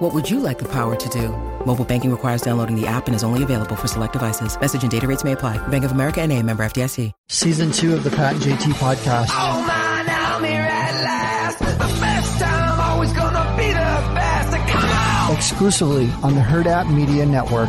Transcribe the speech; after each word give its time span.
What 0.00 0.14
would 0.14 0.30
you 0.30 0.40
like 0.40 0.58
the 0.58 0.68
power 0.68 0.96
to 0.96 1.08
do? 1.10 1.28
Mobile 1.66 1.84
banking 1.84 2.10
requires 2.10 2.40
downloading 2.40 2.74
the 2.74 2.86
app 2.86 3.06
and 3.06 3.14
is 3.14 3.22
only 3.22 3.42
available 3.42 3.76
for 3.76 3.86
select 3.86 4.14
devices. 4.14 4.58
Message 4.58 4.80
and 4.80 4.90
data 4.90 5.06
rates 5.06 5.24
may 5.24 5.32
apply. 5.32 5.58
Bank 5.68 5.84
of 5.84 5.92
America 5.92 6.22
and 6.22 6.32
a 6.32 6.42
member 6.42 6.62
FDIC. 6.64 7.12
Season 7.28 7.70
two 7.70 7.92
of 7.92 8.02
the 8.02 8.08
Pat 8.08 8.32
and 8.32 8.40
JT 8.40 8.72
podcast. 8.80 9.26
Oh 9.28 9.62
man, 9.66 10.06
I'm 10.08 10.42
here 10.42 10.62
at 10.62 11.04
last. 11.04 11.58
The 11.58 12.00
best 12.00 12.40
time, 12.40 12.80
always 12.80 13.12
gonna 13.12 13.54
be 13.58 13.66
the 13.66 14.14
best. 14.14 14.56
Come 14.70 14.90
on! 14.90 15.36
Exclusively 15.36 16.10
on 16.22 16.34
the 16.34 16.40
Hurrdat 16.40 16.90
Media 16.90 17.26
Network. 17.26 17.68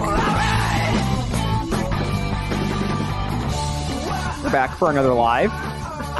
We're 4.41 4.51
back 4.53 4.77
for 4.77 4.89
another 4.89 5.13
live. 5.13 5.51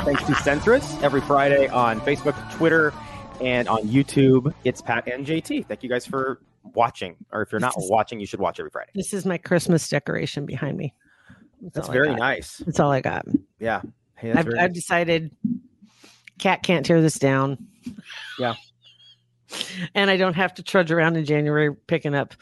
Thanks 0.03 0.23
to 0.25 0.33
Centris 0.33 1.02
every 1.02 1.21
Friday 1.21 1.69
on 1.69 2.02
Facebook, 2.02 2.35
Twitter, 2.57 2.93
and 3.41 3.68
on 3.68 3.84
YouTube. 3.84 4.54
It's 4.63 4.81
Pat 4.81 5.08
and 5.08 5.26
JT. 5.26 5.68
Thank 5.68 5.84
you 5.84 5.90
guys 5.90 6.05
for 6.05 6.41
watching. 6.73 7.16
Or 7.31 7.41
if 7.41 7.52
you're 7.52 7.59
not 7.59 7.73
watching, 7.77 8.20
you 8.20 8.26
should 8.26 8.40
watch 8.40 8.59
every 8.59 8.70
Friday. 8.70 8.91
This 8.94 9.14
is 9.14 9.26
my 9.26 9.38
Christmas 9.38 9.88
decoration 9.90 10.45
behind 10.45 10.77
me. 10.77 10.94
That's 11.73 11.90
I 11.90 11.94
very 11.94 12.16
nice. 12.16 12.58
That's 12.58 12.80
all 12.80 12.91
I 12.91 13.02
got. 13.02 13.26
Yeah. 13.59 13.81
Hey, 14.16 14.31
I've, 14.31 14.48
I've 14.48 14.48
nice. 14.48 14.73
decided 14.73 15.31
cat 16.38 16.64
can't 16.64 16.86
tear 16.86 17.02
this 17.02 17.20
down. 17.20 17.58
Yeah. 18.39 18.56
And 19.95 20.09
I 20.09 20.17
don't 20.17 20.36
have 20.36 20.53
to 20.55 20.64
trudge 20.64 20.92
around 20.92 21.17
in 21.17 21.26
January 21.26 21.76
picking 21.88 22.16
up 22.16 22.36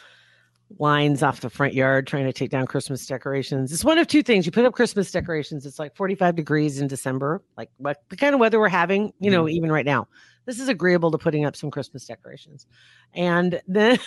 lines 0.78 1.24
off 1.24 1.42
the 1.42 1.50
front 1.50 1.74
yard 1.74 2.06
trying 2.06 2.26
to 2.26 2.34
take 2.34 2.52
down 2.52 2.68
Christmas 2.68 3.06
decorations. 3.06 3.74
It's 3.74 3.84
one 3.84 3.98
of 3.98 4.08
two 4.08 4.22
things. 4.22 4.46
You 4.46 4.52
put 4.52 4.66
up 4.66 4.74
Christmas 4.74 5.12
decorations, 5.12 5.66
it's 5.66 5.80
like 5.80 5.96
45 5.96 6.36
degrees 6.36 6.80
in 6.80 6.88
December, 6.88 7.42
like 7.58 7.70
what 7.78 8.04
the 8.10 8.16
kind 8.16 8.34
of 8.34 8.40
weather 8.40 8.60
we're 8.60 8.70
having, 8.70 9.12
you 9.20 9.32
know, 9.32 9.46
mm-hmm. 9.46 9.56
even 9.56 9.72
right 9.72 9.86
now. 9.86 10.08
This 10.46 10.60
is 10.60 10.70
agreeable 10.70 11.12
to 11.12 11.18
putting 11.18 11.46
up 11.46 11.56
some 11.56 11.70
Christmas 11.70 12.06
decorations. 12.06 12.66
And 13.14 13.62
then 13.68 14.00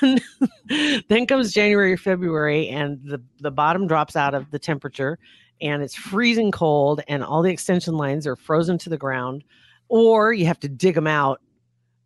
then 1.09 1.27
comes 1.27 1.53
January 1.53 1.93
or 1.93 1.97
February 1.97 2.69
and 2.69 3.01
the 3.05 3.23
the 3.41 3.51
bottom 3.51 3.87
drops 3.87 4.17
out 4.17 4.35
of 4.35 4.51
the 4.51 4.59
temperature 4.59 5.19
and 5.61 5.83
it's 5.83 5.95
freezing 5.95 6.51
cold 6.51 7.03
and 7.09 7.23
all 7.23 7.43
the 7.43 7.51
extension 7.51 7.97
lines 7.97 8.27
are 8.27 8.37
frozen 8.37 8.79
to 8.79 8.91
the 8.91 8.99
ground 8.99 9.45
or 9.89 10.33
you 10.33 10.47
have 10.47 10.59
to 10.61 10.69
dig 10.69 10.95
them 10.95 11.07
out 11.07 11.41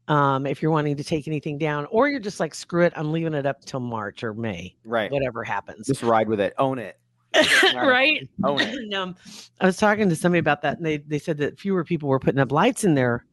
um, 0.08 0.46
if 0.46 0.62
you're 0.62 0.70
wanting 0.70 0.96
to 0.96 1.04
take 1.04 1.26
anything 1.26 1.58
down 1.58 1.86
or 1.90 2.08
you're 2.08 2.20
just 2.20 2.40
like 2.40 2.54
screw 2.54 2.84
it 2.84 2.92
i'm 2.96 3.12
leaving 3.12 3.34
it 3.34 3.46
up 3.46 3.64
till 3.64 3.80
march 3.80 4.22
or 4.22 4.34
may 4.34 4.74
right. 4.84 5.10
whatever 5.10 5.42
happens 5.42 5.86
Just 5.86 6.02
ride 6.02 6.28
with 6.28 6.40
it. 6.40 6.54
Own 6.58 6.78
it. 6.78 6.98
right 7.74 8.28
Own 8.44 8.60
it. 8.60 8.74
And, 8.74 8.94
um, 8.94 9.16
i 9.60 9.66
was 9.66 9.76
talking 9.76 10.08
to 10.08 10.16
somebody 10.16 10.38
about 10.38 10.62
that 10.62 10.76
and 10.76 10.86
they, 10.86 10.98
they 10.98 11.18
said 11.18 11.38
that 11.38 11.58
fewer 11.58 11.84
people 11.84 12.08
were 12.08 12.20
putting 12.20 12.40
up 12.40 12.52
lights 12.52 12.84
in 12.84 12.94
their 12.94 13.24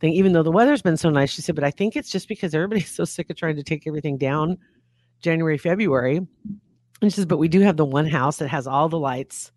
thing 0.00 0.12
even 0.12 0.32
though 0.32 0.42
the 0.42 0.52
weather's 0.52 0.82
been 0.82 0.96
so 0.96 1.10
nice 1.10 1.30
she 1.30 1.42
said 1.42 1.54
but 1.54 1.64
i 1.64 1.70
think 1.70 1.96
it's 1.96 2.10
just 2.10 2.28
because 2.28 2.54
everybody's 2.54 2.90
so 2.94 3.04
sick 3.04 3.30
of 3.30 3.36
trying 3.36 3.56
to 3.56 3.62
take 3.62 3.86
everything 3.86 4.18
down 4.18 4.56
january 5.22 5.58
february 5.58 6.16
and 6.16 7.10
she 7.10 7.10
says 7.10 7.26
but 7.26 7.38
we 7.38 7.48
do 7.48 7.60
have 7.60 7.76
the 7.76 7.84
one 7.84 8.06
house 8.06 8.36
that 8.36 8.48
has 8.48 8.66
all 8.66 8.88
the 8.88 8.98
lights 8.98 9.50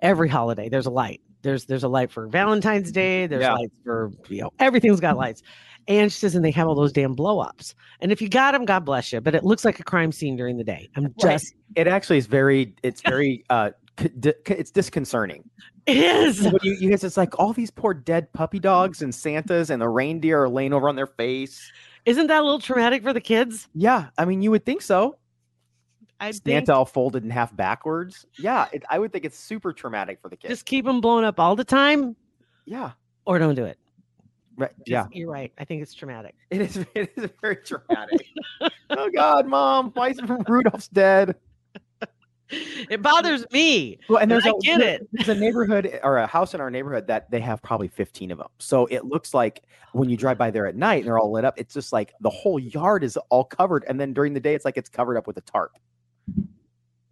every 0.00 0.28
holiday 0.28 0.68
there's 0.68 0.86
a 0.86 0.90
light 0.90 1.20
there's 1.42 1.66
there's 1.66 1.84
a 1.84 1.88
light 1.88 2.10
for 2.10 2.26
valentine's 2.28 2.90
day 2.92 3.26
there's 3.26 3.42
Yeah. 3.42 3.54
lights 3.54 3.76
for 3.84 4.10
you 4.28 4.42
know 4.42 4.50
everything's 4.58 5.00
got 5.00 5.16
lights 5.16 5.42
and 5.88 6.12
she 6.12 6.18
says 6.18 6.34
and 6.34 6.44
they 6.44 6.50
have 6.52 6.68
all 6.68 6.74
those 6.74 6.92
damn 6.92 7.14
blow 7.14 7.40
ups 7.40 7.74
and 8.00 8.12
if 8.12 8.22
you 8.22 8.28
got 8.28 8.52
them 8.52 8.64
god 8.64 8.84
bless 8.84 9.12
you 9.12 9.20
but 9.20 9.34
it 9.34 9.44
looks 9.44 9.64
like 9.64 9.80
a 9.80 9.84
crime 9.84 10.12
scene 10.12 10.36
during 10.36 10.56
the 10.56 10.64
day 10.64 10.88
i'm 10.96 11.12
just 11.20 11.54
It 11.76 11.86
actually 11.88 12.18
is 12.18 12.26
very, 12.26 12.74
it's 12.82 13.00
very, 13.06 13.44
uh, 13.50 13.70
c- 13.98 14.08
di- 14.20 14.34
c- 14.46 14.54
it's 14.54 14.70
disconcerting. 14.70 15.48
it 15.86 15.96
is 15.96 16.42
you, 16.62 16.76
you 16.80 16.90
guys, 16.90 17.02
it's 17.02 17.16
like 17.16 17.38
all 17.38 17.52
these 17.52 17.70
poor 17.70 17.94
dead 17.94 18.32
puppy 18.32 18.58
dogs 18.58 19.02
and 19.02 19.14
Santas 19.14 19.70
and 19.70 19.80
the 19.82 19.88
reindeer 19.88 20.42
are 20.44 20.48
laying 20.48 20.72
over 20.72 20.88
on 20.88 20.96
their 20.96 21.06
face. 21.08 21.70
isn't 22.04 22.26
that 22.28 22.40
a 22.40 22.44
little 22.44 22.58
traumatic 22.60 23.02
for 23.02 23.12
the 23.12 23.20
kids 23.20 23.68
Yeah. 23.74 24.08
I 24.18 24.24
mean, 24.26 24.42
you 24.42 24.50
would 24.52 24.64
think 24.64 24.82
so. 24.82 25.16
I 26.22 26.30
Santa 26.30 26.74
all 26.74 26.84
folded 26.84 27.24
in 27.24 27.30
half 27.30 27.54
backwards. 27.56 28.24
Yeah. 28.38 28.66
It, 28.72 28.84
I 28.88 28.98
would 28.98 29.12
think 29.12 29.24
it's 29.24 29.38
super 29.38 29.72
traumatic 29.72 30.20
for 30.22 30.28
the 30.28 30.36
kids. 30.36 30.50
just 30.52 30.66
keep 30.66 30.84
them 30.84 31.00
blown 31.00 31.24
up 31.24 31.38
all 31.40 31.56
the 31.56 31.64
time 31.64 32.16
yeah. 32.64 32.92
or 33.26 33.38
don't 33.38 33.54
do 33.54 33.64
it 33.64 33.78
Right. 34.56 34.70
Just- 34.78 34.88
Yeah. 34.88 35.06
you're 35.12 35.30
right 35.30 35.52
i 35.58 35.64
think 35.64 35.82
it's 35.82 35.94
traumatic 35.94 36.34
It 36.50 36.60
is. 36.60 36.76
It 36.94 37.12
is 37.16 37.30
very 37.40 37.56
traumatic. 37.56 38.26
oh 38.90 39.10
God, 39.14 39.46
Mom, 39.46 39.90
why 39.94 40.10
is 40.10 40.20
Rudolph's 40.22 40.88
dead? 40.88 41.34
it 42.90 43.00
bothers 43.00 43.46
me 43.50 43.98
Well, 44.10 44.18
and 44.20 44.30
there's 44.30 44.44
I 44.44 44.50
a, 44.50 44.58
get 44.60 44.80
it. 44.82 45.08
There's 45.12 45.30
a 45.30 45.34
neighborhood 45.34 45.98
or 46.02 46.18
a 46.18 46.26
house 46.26 46.52
in 46.52 46.60
our 46.60 46.70
neighborhood 46.70 47.06
that 47.06 47.30
they 47.30 47.40
have 47.40 47.62
probably 47.62 47.88
15 47.88 48.30
of 48.30 48.36
them. 48.38 48.48
So 48.58 48.84
it 48.86 49.06
looks 49.06 49.32
like 49.32 49.62
when 49.92 50.10
you 50.10 50.18
drive 50.18 50.36
by 50.36 50.50
there 50.50 50.66
at 50.66 50.76
night 50.76 50.96
and 50.98 51.06
they're 51.06 51.18
all 51.18 51.32
lit 51.32 51.46
up, 51.46 51.54
it's 51.56 51.72
just 51.72 51.92
like 51.94 52.12
the 52.20 52.28
whole 52.28 52.58
yard 52.58 53.04
is 53.04 53.16
all 53.30 53.44
covered, 53.44 53.84
and 53.88 53.98
then 53.98 54.12
during 54.12 54.34
the 54.34 54.40
day, 54.40 54.54
it's 54.54 54.66
like 54.66 54.76
it's 54.76 54.90
covered 54.90 55.16
up 55.16 55.26
with 55.26 55.38
a 55.38 55.40
tarp. 55.42 55.78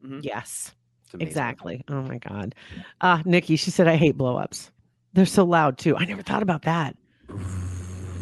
Mhm. 0.04 0.24
yes 0.24 0.72
exactly 1.18 1.82
oh 1.88 2.02
my 2.02 2.18
god 2.18 2.54
uh 3.00 3.20
nikki 3.24 3.56
she 3.56 3.70
said 3.70 3.86
i 3.88 3.96
hate 3.96 4.16
blow-ups 4.16 4.70
they're 5.12 5.26
so 5.26 5.44
loud 5.44 5.76
too 5.76 5.96
i 5.96 6.04
never 6.04 6.22
thought 6.22 6.42
about 6.42 6.62
that 6.62 6.96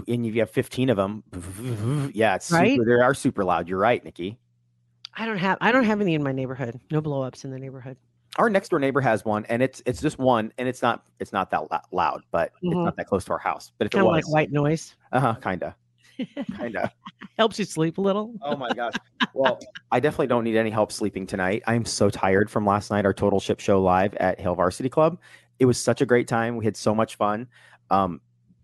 And 0.09 0.25
you 0.25 0.33
have 0.41 0.51
15 0.51 0.89
of 0.91 0.97
them. 0.97 1.23
Yeah, 2.15 2.37
it's 2.37 2.51
Right? 2.51 2.71
super, 2.73 2.85
they 2.87 2.93
are 3.03 3.13
super 3.13 3.45
loud. 3.45 3.69
You're 3.69 3.79
right, 3.79 4.03
Nikki. 4.03 4.39
i 5.15 5.27
don't 5.27 5.37
have 5.39 5.59
i 5.61 5.71
don't 5.71 5.85
have 5.85 6.01
any 6.01 6.15
in 6.15 6.23
my 6.23 6.33
neighborhood 6.33 6.81
no 6.91 7.01
blow-ups 7.01 7.45
in 7.45 7.51
the 7.51 7.59
neighborhood 7.59 7.97
Our 8.37 8.49
next 8.49 8.69
door 8.71 8.79
neighbor 8.79 9.01
has 9.01 9.25
one, 9.25 9.45
and 9.47 9.63
it's 9.63 9.83
it's 9.85 10.01
just 10.01 10.19
one, 10.19 10.53
and 10.59 10.67
it's 10.69 10.81
not 10.81 11.05
it's 11.21 11.33
not 11.33 11.51
that 11.51 11.63
loud, 11.93 12.23
but 12.31 12.53
it's 12.63 12.75
Mhm. 12.75 12.85
not 12.85 12.97
that 12.97 13.07
close 13.07 13.25
to 13.27 13.33
our 13.33 13.39
house. 13.39 13.73
But 13.79 13.87
if 13.87 13.93
kind 13.93 14.05
it 14.05 14.09
of 14.09 14.15
was, 14.15 14.25
like 14.27 14.33
white 14.33 14.53
noise 14.53 14.95
uh 15.13 15.21
huh, 15.21 15.35
kinda, 15.43 15.75
kinda. 16.57 16.93
helps 17.39 17.59
you 17.59 17.65
sleep 17.65 17.99
a 17.99 18.01
little 18.01 18.35
Oh 18.43 18.57
my 18.57 18.69
gosh. 18.71 18.95
Well, 19.35 19.61
I 19.93 20.01
definitely 20.01 20.27
don't 20.29 20.43
need 20.45 20.57
any 20.57 20.71
help 20.71 20.91
sleeping 20.91 21.27
tonight. 21.27 21.63
I'm 21.67 21.85
so 21.85 22.11
tired 22.11 22.51
from 22.51 22.67
last 22.67 22.91
night, 22.91 23.05
our 23.05 23.13
total 23.15 23.39
ship 23.41 23.61
show 23.61 23.81
live 23.81 24.15
at 24.17 24.41
Hill 24.41 24.55
Varsity 24.57 24.89
Club. 24.89 25.19
It 25.61 25.65
was 25.67 25.79
such 25.81 26.01
a 26.01 26.07
great 26.07 26.27
time. 26.27 26.57
We 26.57 26.65
had 26.65 26.77
so 26.77 26.95
much 26.95 27.17
fun. 27.17 27.47
Um, 27.91 28.21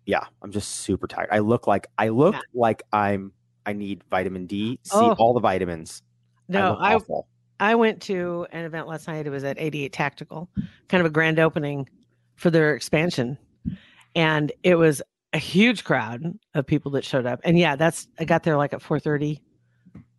yeah, 0.06 0.24
I'm 0.42 0.50
just 0.50 0.70
super 0.80 1.06
tired. 1.06 1.28
I 1.30 1.38
look 1.40 1.66
like 1.66 1.86
I 1.98 2.08
look 2.08 2.34
Yeah. 2.34 2.40
like 2.54 2.82
I'm 2.92 3.32
I 3.66 3.72
need 3.72 4.02
vitamin 4.10 4.46
D, 4.46 4.78
C, 4.82 4.90
Oh. 4.96 5.12
all 5.18 5.32
the 5.34 5.40
vitamins. 5.40 6.02
no 6.48 6.70
look 6.72 7.26
i. 7.60 7.70
I 7.70 7.74
went 7.76 8.02
to 8.02 8.46
an 8.52 8.64
event 8.64 8.88
last 8.88 9.06
night. 9.06 9.26
It 9.26 9.30
was 9.30 9.44
at 9.44 9.56
88 9.60 9.92
Tactical, 9.92 10.48
kind 10.88 11.00
of 11.00 11.06
a 11.06 11.10
grand 11.10 11.38
opening 11.38 11.88
for 12.36 12.50
their 12.50 12.74
expansion. 12.74 13.38
And 14.16 14.50
it 14.64 14.74
was 14.74 15.00
a 15.34 15.38
huge 15.38 15.84
crowd 15.84 16.38
of 16.54 16.66
people 16.66 16.92
that 16.92 17.04
showed 17.04 17.26
up. 17.26 17.40
And 17.44 17.58
yeah, 17.58 17.76
that's 17.76 18.08
I 18.18 18.24
got 18.24 18.44
there 18.44 18.56
like 18.56 18.72
at 18.72 18.80
4:30 18.80 19.40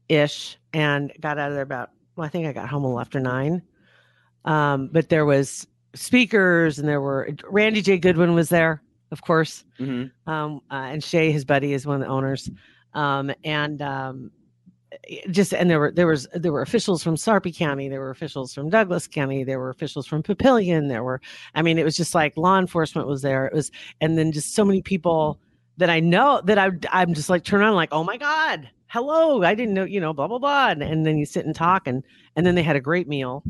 ish 0.09 0.57
and 0.73 1.11
got 1.19 1.39
out 1.39 1.49
of 1.49 1.55
there 1.55 1.63
about 1.63 1.89
well, 2.15 2.25
I 2.25 2.29
think 2.29 2.45
I 2.45 2.53
got 2.53 2.69
home 2.69 2.83
a 2.83 2.87
little 2.87 2.99
after 2.99 3.19
nine. 3.19 3.61
Um, 4.45 4.89
but 4.91 5.09
there 5.09 5.25
was 5.25 5.65
speakers 5.95 6.77
and 6.77 6.87
there 6.87 7.01
were 7.01 7.29
Randy 7.49 7.81
J. 7.81 7.97
Goodwin 7.97 8.35
was 8.35 8.49
there, 8.49 8.81
of 9.11 9.21
course. 9.21 9.63
Mhm. 9.79 10.11
Um, 10.27 10.61
uh, 10.69 10.75
and 10.91 11.03
Shay, 11.03 11.31
his 11.31 11.45
buddy, 11.45 11.73
is 11.73 11.87
one 11.87 11.95
of 11.95 12.01
the 12.01 12.07
owners. 12.13 12.49
Um, 12.93 13.31
and 13.43 13.81
um, 13.81 14.31
just 15.29 15.53
and 15.53 15.69
there 15.69 15.79
were 15.79 15.91
there 15.91 16.07
was 16.07 16.27
there 16.33 16.51
were 16.51 16.61
officials 16.61 17.03
from 17.03 17.15
Sarpy 17.15 17.51
County, 17.51 17.89
there 17.89 17.99
were 17.99 18.09
officials 18.09 18.53
from 18.53 18.69
Douglas 18.69 19.07
County, 19.07 19.43
there 19.43 19.59
were 19.59 19.69
officials 19.69 20.07
from 20.07 20.23
Papillion, 20.23 20.89
there 20.89 21.03
were 21.03 21.21
I 21.53 21.61
mean, 21.61 21.77
it 21.77 21.83
was 21.83 21.95
just 21.95 22.15
like 22.15 22.35
law 22.37 22.57
enforcement 22.59 23.07
was 23.07 23.21
there. 23.21 23.45
It 23.47 23.53
was 23.53 23.71
and 24.01 24.17
then 24.17 24.31
just 24.31 24.55
so 24.55 24.65
many 24.65 24.81
people 24.81 25.39
that 25.77 25.89
I 25.89 25.99
know 25.99 26.41
that 26.45 26.57
I 26.57 26.71
I'm 26.91 27.13
just 27.13 27.29
like 27.29 27.43
turn 27.43 27.61
on 27.61 27.75
like, 27.75 27.89
oh 27.91 28.03
my 28.03 28.17
God, 28.17 28.69
hello. 28.87 29.43
I 29.43 29.55
didn't 29.55 29.73
know, 29.73 29.83
you 29.83 29.99
know, 29.99 30.13
blah 30.13 30.27
blah 30.27 30.39
blah. 30.39 30.69
And, 30.69 30.83
and 30.83 31.05
then 31.05 31.17
you 31.17 31.25
sit 31.25 31.45
and 31.45 31.55
talk 31.55 31.87
and 31.87 32.03
and 32.35 32.45
then 32.45 32.55
they 32.55 32.63
had 32.63 32.75
a 32.75 32.81
great 32.81 33.07
meal. 33.07 33.43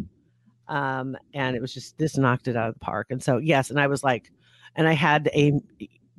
Um, 0.68 1.16
and 1.34 1.56
it 1.56 1.62
was 1.62 1.74
just 1.74 1.98
this 1.98 2.18
knocked 2.18 2.48
it 2.48 2.56
out 2.56 2.70
of 2.70 2.76
the 2.76 2.80
park. 2.80 3.08
And 3.10 3.22
so 3.22 3.38
yes, 3.38 3.70
and 3.70 3.80
I 3.80 3.88
was 3.88 4.04
like, 4.04 4.32
and 4.76 4.88
I 4.88 4.94
had 4.94 5.30
a 5.34 5.54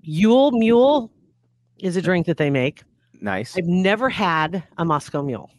Yule 0.03 0.53
Mule 0.53 1.11
is 1.79 1.97
a 1.97 2.03
drink 2.03 2.27
that 2.27 2.37
they 2.37 2.50
make. 2.50 2.83
Nice. 3.26 3.56
I've 3.58 3.67
never 3.67 4.08
had 4.08 4.62
a 4.78 4.84
Moscow 4.84 5.20
Mule. 5.20 5.50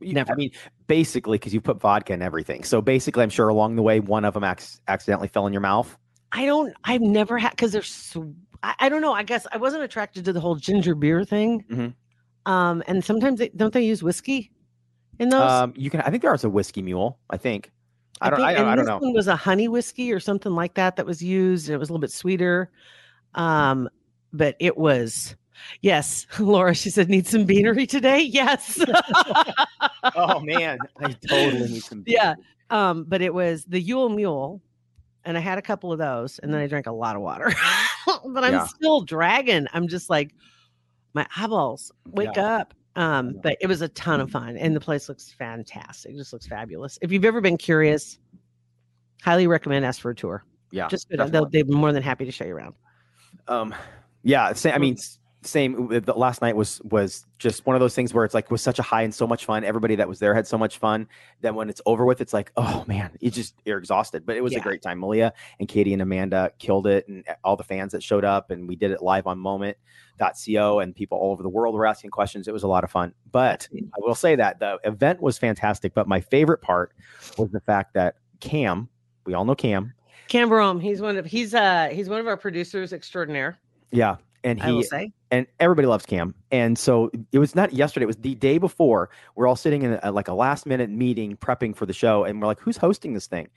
You- 0.00 0.12
never. 0.14 0.32
I 0.32 0.36
mean, 0.36 0.52
basically, 0.86 1.38
because 1.38 1.52
you 1.52 1.60
put 1.60 1.80
vodka 1.80 2.12
in 2.12 2.22
everything. 2.22 2.62
So 2.62 2.80
basically, 2.80 3.24
I'm 3.24 3.30
sure 3.30 3.48
along 3.48 3.74
the 3.74 3.82
way, 3.82 3.98
one 3.98 4.24
of 4.24 4.34
them 4.34 4.44
ac- 4.44 4.78
accidentally 4.86 5.26
fell 5.26 5.46
in 5.48 5.52
your 5.52 5.60
mouth. 5.60 5.98
I 6.30 6.46
don't. 6.46 6.72
I've 6.84 7.00
never 7.00 7.36
had 7.36 7.50
because 7.50 7.72
they're. 7.72 7.82
So, 7.82 8.32
I, 8.62 8.74
I 8.78 8.88
don't 8.88 9.02
know. 9.02 9.12
I 9.12 9.24
guess 9.24 9.44
I 9.52 9.56
wasn't 9.56 9.82
attracted 9.82 10.24
to 10.26 10.32
the 10.32 10.38
whole 10.40 10.54
ginger 10.54 10.94
beer 10.94 11.24
thing. 11.24 11.64
Mhm. 11.68 11.94
Um, 12.50 12.82
and 12.86 13.04
sometimes 13.04 13.40
they, 13.40 13.48
don't 13.50 13.72
they 13.72 13.82
use 13.82 14.02
whiskey 14.04 14.52
in 15.18 15.28
those? 15.30 15.42
Um, 15.50 15.74
you 15.76 15.90
can. 15.90 16.00
I 16.02 16.10
think 16.10 16.22
there 16.22 16.32
is 16.34 16.44
a 16.44 16.48
whiskey 16.48 16.80
mule. 16.82 17.18
I 17.28 17.38
think. 17.38 17.72
I 18.20 18.30
don't. 18.30 18.36
think- 18.38 18.46
I, 18.46 18.52
I 18.52 18.76
don't 18.76 18.76
this 18.78 18.86
know. 18.86 18.98
One 18.98 19.12
was 19.14 19.26
a 19.26 19.34
honey 19.36 19.66
whiskey 19.66 20.12
or 20.12 20.20
something 20.20 20.52
like 20.52 20.74
that 20.74 20.94
that 20.96 21.06
was 21.06 21.20
used. 21.22 21.68
It 21.68 21.76
was 21.76 21.88
a 21.88 21.92
little 21.92 22.00
bit 22.00 22.12
sweeter, 22.12 22.70
um, 23.34 23.88
but 24.32 24.54
it 24.60 24.78
was. 24.78 25.34
Yes, 25.80 26.26
Laura. 26.38 26.74
She 26.74 26.90
said, 26.90 27.08
"Need 27.08 27.26
some 27.26 27.44
beanery 27.44 27.86
today." 27.86 28.20
Yes. 28.20 28.78
oh 30.16 30.40
man, 30.40 30.78
I 31.00 31.12
totally 31.28 31.68
need 31.68 31.82
some. 31.82 32.02
Beanery. 32.02 32.18
yeah. 32.22 32.34
Um, 32.70 33.04
but 33.04 33.20
it 33.22 33.34
was 33.34 33.64
the 33.64 33.80
Yule 33.80 34.08
Mule, 34.08 34.62
and 35.24 35.36
I 35.36 35.40
had 35.40 35.58
a 35.58 35.62
couple 35.62 35.92
of 35.92 35.98
those, 35.98 36.38
and 36.38 36.52
then 36.52 36.60
I 36.60 36.66
drank 36.66 36.86
a 36.86 36.92
lot 36.92 37.16
of 37.16 37.22
water. 37.22 37.52
but 38.26 38.44
I'm 38.44 38.54
Yeah. 38.54 38.66
still 38.66 39.02
dragging. 39.02 39.66
I'm 39.72 39.88
just 39.88 40.08
like, 40.08 40.34
my 41.14 41.26
eyeballs, 41.36 41.92
wake 42.06 42.36
Yeah. 42.36 42.56
up. 42.56 42.74
Um, 42.94 43.38
but 43.42 43.56
it 43.60 43.66
was 43.68 43.80
a 43.80 43.88
ton 43.88 44.20
of 44.20 44.30
fun, 44.30 44.56
and 44.58 44.76
the 44.76 44.80
place 44.80 45.08
looks 45.08 45.30
fantastic. 45.32 46.12
It 46.12 46.16
just 46.18 46.32
looks 46.32 46.46
fabulous. 46.46 46.98
If 47.00 47.10
you've 47.10 47.24
ever 47.24 47.40
been 47.40 47.56
curious, 47.56 48.18
highly 49.22 49.46
recommend 49.46 49.84
ask 49.86 50.00
for 50.00 50.10
a 50.10 50.14
tour. 50.14 50.44
Yeah, 50.70 50.88
Just 50.88 51.08
go 51.10 51.16
down. 51.16 51.30
They'll, 51.30 51.48
they'll 51.48 51.64
be 51.64 51.72
more 51.74 51.92
than 51.92 52.02
happy 52.02 52.24
to 52.26 52.32
show 52.32 52.44
you 52.44 52.54
around. 52.54 52.74
um 53.48 53.74
yeah 54.24 54.52
same, 54.52 54.72
i 54.74 54.78
mean 54.78 54.94
s- 54.94 55.18
same 55.42 55.88
the 55.88 56.14
last 56.14 56.42
night 56.42 56.56
was 56.56 56.80
was 56.82 57.26
just 57.38 57.66
one 57.66 57.74
of 57.76 57.80
those 57.80 57.94
things 57.94 58.14
where 58.14 58.24
it's 58.24 58.34
like 58.34 58.50
was 58.50 58.62
such 58.62 58.78
a 58.78 58.82
high 58.82 59.02
and 59.02 59.14
so 59.14 59.26
much 59.26 59.44
fun. 59.44 59.64
Everybody 59.64 59.96
that 59.96 60.08
was 60.08 60.18
there 60.18 60.34
had 60.34 60.46
so 60.46 60.56
much 60.56 60.78
fun 60.78 61.08
that 61.40 61.54
when 61.54 61.68
it's 61.68 61.80
over 61.86 62.04
with 62.04 62.20
it's 62.20 62.32
like 62.32 62.52
oh 62.56 62.84
man 62.86 63.10
you 63.20 63.30
just 63.30 63.54
you're 63.64 63.78
exhausted. 63.78 64.24
But 64.24 64.36
it 64.36 64.42
was 64.42 64.54
a 64.54 64.60
great 64.60 64.82
time. 64.82 64.98
Malia 64.98 65.32
and 65.58 65.68
katie 65.68 65.92
and 65.92 66.02
amanda 66.02 66.52
killed 66.58 66.86
it 66.86 67.08
and 67.08 67.24
all 67.44 67.56
the 67.56 67.64
fans 67.64 67.92
that 67.92 68.02
showed 68.02 68.24
up 68.24 68.50
and 68.50 68.68
we 68.68 68.76
did 68.76 68.90
it 68.90 69.02
live 69.02 69.26
on 69.26 69.38
moment.co 69.38 70.80
and 70.80 70.94
people 70.94 71.18
all 71.18 71.32
over 71.32 71.42
the 71.42 71.48
world 71.48 71.74
were 71.74 71.86
asking 71.86 72.10
questions. 72.10 72.48
It 72.48 72.52
was 72.52 72.62
a 72.62 72.68
lot 72.68 72.84
of 72.84 72.90
fun. 72.90 73.14
But 73.30 73.68
i 73.74 73.98
will 73.98 74.14
say 74.14 74.36
that 74.36 74.60
the 74.60 74.78
event 74.84 75.20
was 75.20 75.38
fantastic 75.38 75.94
but 75.94 76.06
my 76.06 76.20
favorite 76.20 76.62
part 76.62 76.92
was 77.38 77.50
the 77.50 77.60
fact 77.60 77.94
that 77.94 78.16
cam 78.40 78.88
we 79.24 79.34
all 79.34 79.44
know 79.44 79.54
cam. 79.54 79.94
Cam 80.28 80.50
Rome, 80.50 80.80
he's 80.80 81.00
one 81.00 81.16
of 81.16 81.26
he's 81.26 81.54
uh 81.54 81.88
he's 81.92 82.08
one 82.08 82.20
of 82.20 82.26
our 82.26 82.36
producers 82.36 82.92
extraordinaire. 82.92 83.58
yeah. 83.90 84.16
And 84.44 84.60
he 84.60 84.82
say. 84.82 85.12
And 85.32 85.46
everybody 85.58 85.88
loves 85.88 86.04
Cam. 86.06 86.34
And 86.52 86.78
so 86.78 87.10
it 87.32 87.38
was 87.38 87.56
not 87.56 87.72
yesterday; 87.72 88.04
it 88.04 88.06
was 88.06 88.16
the 88.18 88.36
day 88.36 88.58
before. 88.58 89.10
We're 89.34 89.48
all 89.48 89.56
sitting 89.56 89.82
in 89.82 89.98
a, 90.02 90.12
like 90.12 90.28
a 90.28 90.34
last 90.34 90.66
minute 90.66 90.90
meeting, 90.90 91.36
prepping 91.36 91.74
for 91.74 91.86
the 91.86 91.94
show, 91.94 92.22
and 92.24 92.40
we're 92.40 92.46
like, 92.46 92.60
"Who's 92.60 92.76
hosting 92.76 93.14
this 93.14 93.26
thing?" 93.26 93.48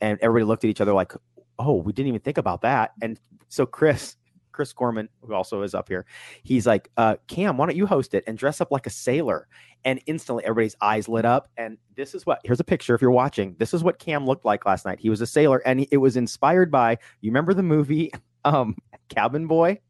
And 0.00 0.18
everybody 0.22 0.46
looked 0.46 0.64
at 0.64 0.70
each 0.70 0.80
other 0.80 0.94
like, 0.94 1.12
"Oh, 1.58 1.74
we 1.74 1.92
didn't 1.92 2.08
even 2.08 2.20
think 2.20 2.38
about 2.38 2.62
that." 2.62 2.92
And 3.02 3.18
so 3.48 3.66
Chris, 3.66 4.16
Chris 4.52 4.72
Gorman, 4.72 5.08
who 5.22 5.34
also 5.34 5.62
is 5.62 5.74
up 5.74 5.88
here, 5.88 6.06
he's 6.44 6.68
like, 6.68 6.88
uh, 6.96 7.16
"Cam, 7.26 7.56
why 7.58 7.66
don't 7.66 7.76
you 7.76 7.86
host 7.86 8.14
it 8.14 8.22
and 8.28 8.38
dress 8.38 8.60
up 8.60 8.70
like 8.70 8.86
a 8.86 8.90
sailor?" 8.90 9.48
And 9.84 10.00
instantly, 10.06 10.44
everybody's 10.44 10.76
eyes 10.80 11.08
lit 11.08 11.24
up. 11.24 11.48
And 11.56 11.78
this 11.96 12.14
is 12.14 12.24
what 12.24 12.40
here's 12.44 12.60
a 12.60 12.64
picture 12.64 12.94
if 12.94 13.02
you're 13.02 13.10
watching. 13.10 13.56
This 13.58 13.74
is 13.74 13.82
what 13.82 13.98
Cam 13.98 14.24
looked 14.24 14.44
like 14.44 14.64
last 14.66 14.86
night. 14.86 15.00
He 15.00 15.10
was 15.10 15.20
a 15.20 15.26
sailor, 15.26 15.58
and 15.66 15.80
he, 15.80 15.88
it 15.90 15.96
was 15.96 16.16
inspired 16.16 16.70
by. 16.70 16.92
You 17.22 17.32
remember 17.32 17.54
the 17.54 17.64
movie 17.64 18.12
um, 18.44 18.76
Cabin 19.08 19.48
Boy? 19.48 19.80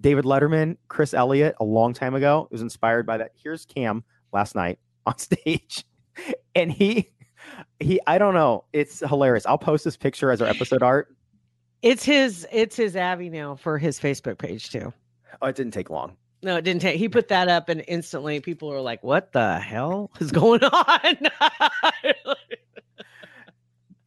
David 0.00 0.24
Letterman, 0.24 0.76
Chris 0.88 1.14
Elliott, 1.14 1.54
a 1.60 1.64
long 1.64 1.92
time 1.92 2.14
ago. 2.14 2.46
It 2.50 2.52
was 2.52 2.62
inspired 2.62 3.06
by 3.06 3.18
that. 3.18 3.32
Here's 3.42 3.64
Cam 3.64 4.04
last 4.32 4.54
night 4.54 4.78
on 5.06 5.18
stage, 5.18 5.84
and 6.54 6.70
he, 6.70 7.10
he, 7.80 8.00
I 8.06 8.18
don't 8.18 8.34
know. 8.34 8.64
It's 8.72 9.00
hilarious. 9.00 9.46
I'll 9.46 9.58
post 9.58 9.84
this 9.84 9.96
picture 9.96 10.30
as 10.30 10.40
our 10.42 10.48
episode 10.48 10.82
art. 10.82 11.08
It's 11.82 12.04
his 12.04 12.46
it's 12.50 12.76
his 12.76 12.96
Abby 12.96 13.30
now 13.30 13.54
for 13.54 13.78
his 13.78 14.00
Facebook 14.00 14.38
page 14.38 14.70
too. 14.70 14.92
Oh, 15.40 15.46
it 15.46 15.54
didn't 15.56 15.72
take 15.72 15.90
long. 15.90 16.16
No, 16.42 16.56
it 16.56 16.62
didn't 16.62 16.82
take. 16.82 16.96
He 16.96 17.08
put 17.08 17.28
that 17.28 17.48
up, 17.48 17.68
and 17.68 17.84
instantly 17.88 18.40
people 18.40 18.68
were 18.68 18.80
like, 18.80 19.02
"What 19.02 19.32
the 19.32 19.58
hell 19.58 20.10
is 20.20 20.32
going 20.32 20.62
on?" 20.64 21.16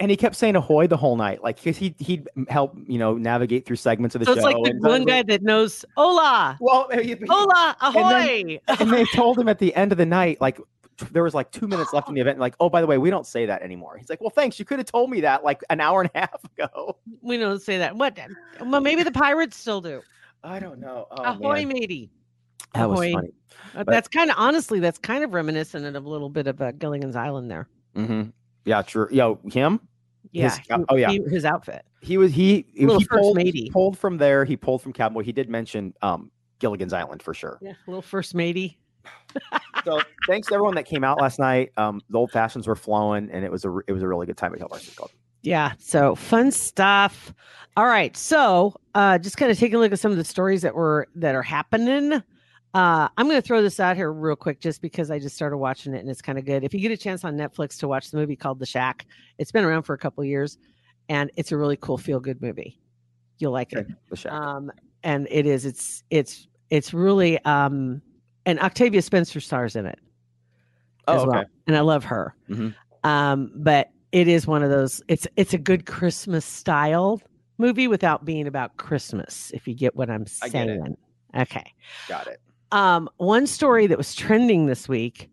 And 0.01 0.09
he 0.11 0.17
kept 0.17 0.35
saying 0.35 0.55
ahoy 0.55 0.87
the 0.87 0.97
whole 0.97 1.15
night. 1.15 1.43
Like 1.43 1.63
'cause 1.63 1.77
he 1.77 1.95
he'd 1.99 2.27
help 2.49 2.75
you 2.87 2.97
know 2.97 3.13
navigate 3.17 3.65
through 3.65 3.75
segments 3.77 4.15
of 4.15 4.19
the 4.19 4.25
so 4.25 4.33
show. 4.35 4.47
it's 4.47 4.57
like 4.57 4.73
the 4.81 4.89
one 4.89 5.05
guy 5.05 5.21
that 5.23 5.41
knows 5.43 5.85
"Hola, 5.95 6.57
Well, 6.59 6.89
he- 6.91 7.15
hola, 7.29 7.75
And 7.81 7.95
then- 7.95 8.03
ahoy." 8.05 8.59
and 8.79 8.91
they 8.91 9.05
told 9.13 9.37
him 9.39 9.47
at 9.47 9.59
the 9.59 9.73
end 9.75 9.91
of 9.91 9.97
the 9.97 10.05
night, 10.05 10.41
like 10.41 10.59
there 11.11 11.23
was 11.23 11.33
like 11.33 11.51
two 11.51 11.67
minutes 11.67 11.93
left 11.93 12.09
in 12.09 12.15
the 12.15 12.21
event, 12.21 12.37
like, 12.39 12.53
oh, 12.59 12.69
by 12.69 12.79
the 12.81 12.85
way, 12.87 12.97
we 12.99 13.09
don't 13.09 13.25
say 13.25 13.45
that 13.47 13.61
anymore. 13.63 13.97
He's 13.97 14.07
like, 14.09 14.21
well, 14.21 14.29
thanks. 14.29 14.59
You 14.59 14.65
could 14.65 14.77
have 14.77 14.85
told 14.85 15.09
me 15.09 15.21
that 15.21 15.43
like 15.43 15.63
an 15.71 15.79
hour 15.81 16.01
and 16.01 16.11
a 16.13 16.19
half 16.19 16.43
ago. 16.57 16.97
we 17.21 17.37
don't 17.37 17.61
say 17.61 17.77
that. 17.79 17.95
What? 17.95 18.19
Well, 18.59 18.81
maybe 18.81 19.01
the 19.03 19.11
pirates 19.11 19.57
still 19.57 19.81
do. 19.81 20.01
I 20.43 20.59
don't 20.59 20.79
know. 20.79 21.07
Oh, 21.11 21.23
ahoy, 21.23 21.65
man. 21.65 21.69
matey. 21.69 22.11
That 22.75 22.89
was 22.89 22.99
ahoy. 22.99 23.13
funny. 23.13 23.29
Uh, 23.75 23.83
But- 23.83 23.87
that's 23.87 24.07
kind 24.07 24.29
of 24.29 24.35
honestly, 24.39 24.79
that's 24.79 24.99
kind 24.99 25.23
of 25.23 25.33
reminiscent 25.33 25.95
of 25.95 26.05
a 26.05 26.09
little 26.09 26.29
bit 26.29 26.45
of 26.47 26.61
uh, 26.61 26.71
Gilligan's 26.73 27.15
Island 27.15 27.49
there. 27.49 27.67
Mm-hmm. 27.95 28.29
Yeah, 28.65 28.81
true. 28.83 29.07
Yo, 29.11 29.39
him. 29.51 29.79
Yeah. 30.31 30.49
His- 30.49 30.57
he- 30.59 30.85
oh, 30.89 30.95
yeah. 30.95 31.09
he- 31.11 31.23
his 31.29 31.45
outfit. 31.45 31.83
He 32.01 32.17
was 32.17 32.31
he 32.33 32.65
he 32.73 32.85
first 32.87 33.09
pulled, 33.09 33.35
matey. 33.37 33.69
pulled 33.71 33.97
from 33.97 34.17
there. 34.17 34.43
He 34.45 34.55
pulled 34.57 34.81
from 34.81 34.93
Cowboy. 34.93 35.23
He 35.23 35.31
did 35.31 35.49
mention 35.49 35.93
um 36.01 36.31
Gilligan's 36.59 36.93
Island 36.93 37.21
for 37.21 37.33
sure. 37.33 37.59
Yeah, 37.61 37.73
little 37.87 38.01
first 38.01 38.33
matey. 38.35 38.77
So 39.83 39.99
thanks 40.27 40.47
to 40.49 40.53
everyone 40.53 40.75
that 40.75 40.85
came 40.85 41.03
out 41.03 41.19
last 41.19 41.39
night. 41.39 41.71
Um, 41.77 42.01
the 42.09 42.17
old 42.19 42.31
fashions 42.31 42.67
were 42.67 42.75
flowing, 42.75 43.29
and 43.31 43.43
it 43.43 43.51
was 43.51 43.65
a 43.65 43.79
it 43.87 43.91
was 43.93 44.03
a 44.03 44.07
really 44.07 44.25
good 44.25 44.37
time 44.37 44.53
at 44.53 44.59
Hill 44.59 44.67
Varsity 44.67 44.95
Club. 44.95 45.09
Yeah. 45.41 45.73
So 45.79 46.13
fun 46.15 46.51
stuff. 46.51 47.33
All 47.77 47.85
right. 47.87 48.15
So 48.15 48.75
uh 48.93 49.17
just 49.17 49.37
kind 49.37 49.51
of 49.51 49.57
taking 49.57 49.77
a 49.77 49.79
look 49.79 49.91
at 49.91 49.99
some 49.99 50.11
of 50.11 50.17
the 50.17 50.23
stories 50.23 50.61
that 50.61 50.75
were 50.75 51.07
that 51.15 51.33
are 51.35 51.41
happening. 51.41 52.21
Uh 52.73 53.09
I'm 53.17 53.27
gonna 53.27 53.41
throw 53.41 53.61
this 53.61 53.79
out 53.79 53.95
here 53.95 54.11
real 54.11 54.35
quick 54.35 54.59
just 54.59 54.81
because 54.81 55.11
I 55.11 55.19
just 55.19 55.35
started 55.35 55.57
watching 55.57 55.93
it 55.93 55.99
and 55.99 56.09
it's 56.09 56.21
kind 56.21 56.37
of 56.37 56.45
good. 56.45 56.63
If 56.63 56.73
you 56.73 56.79
get 56.79 56.91
a 56.91 56.97
chance 56.97 57.23
on 57.25 57.35
Netflix 57.37 57.77
to 57.79 57.87
watch 57.87 58.11
the 58.11 58.17
movie 58.17 58.35
called 58.35 58.59
The 58.59 58.65
Shack, 58.65 59.05
it's 59.37 59.51
been 59.51 59.65
around 59.65 59.83
for 59.83 59.93
a 59.93 59.97
couple 59.97 60.21
of 60.21 60.27
years 60.27 60.57
and 61.09 61.29
it's 61.35 61.51
a 61.51 61.57
really 61.57 61.77
cool 61.77 61.97
feel 61.97 62.19
good 62.19 62.41
movie. 62.41 62.79
You'll 63.39 63.51
like 63.51 63.73
it. 63.73 63.87
The 64.09 64.15
Shack. 64.15 64.33
Um 64.33 64.71
and 65.03 65.27
it 65.29 65.45
is 65.45 65.65
it's 65.65 66.03
it's 66.09 66.47
it's 66.69 66.93
really 66.93 67.43
um 67.45 68.01
and 68.45 68.59
Octavia 68.59 69.01
Spencer 69.01 69.39
stars 69.39 69.75
in 69.75 69.85
it 69.85 69.99
as 71.07 71.19
oh, 71.21 71.23
okay. 71.23 71.29
well. 71.29 71.43
And 71.67 71.75
I 71.75 71.81
love 71.81 72.03
her. 72.05 72.35
Mhm. 72.49 72.73
Um, 73.03 73.51
but 73.55 73.89
it 74.11 74.27
is 74.27 74.45
one 74.47 74.63
of 74.63 74.69
those. 74.69 75.01
It's 75.07 75.27
it's 75.35 75.53
a 75.53 75.57
good 75.57 75.85
Christmas 75.85 76.45
style 76.45 77.21
movie 77.57 77.87
without 77.87 78.25
being 78.25 78.47
about 78.47 78.77
Christmas. 78.77 79.51
If 79.53 79.67
you 79.67 79.73
get 79.73 79.95
what 79.95 80.09
I'm 80.09 80.25
I 80.41 80.49
get 80.49 80.69
it. 80.69 80.81
saying. 80.83 80.97
Okay. 81.35 81.73
Got 82.07 82.27
it. 82.27 82.39
Um, 82.71 83.09
one 83.17 83.47
story 83.47 83.87
that 83.87 83.97
was 83.97 84.15
trending 84.15 84.65
this 84.65 84.87
week. 84.87 85.29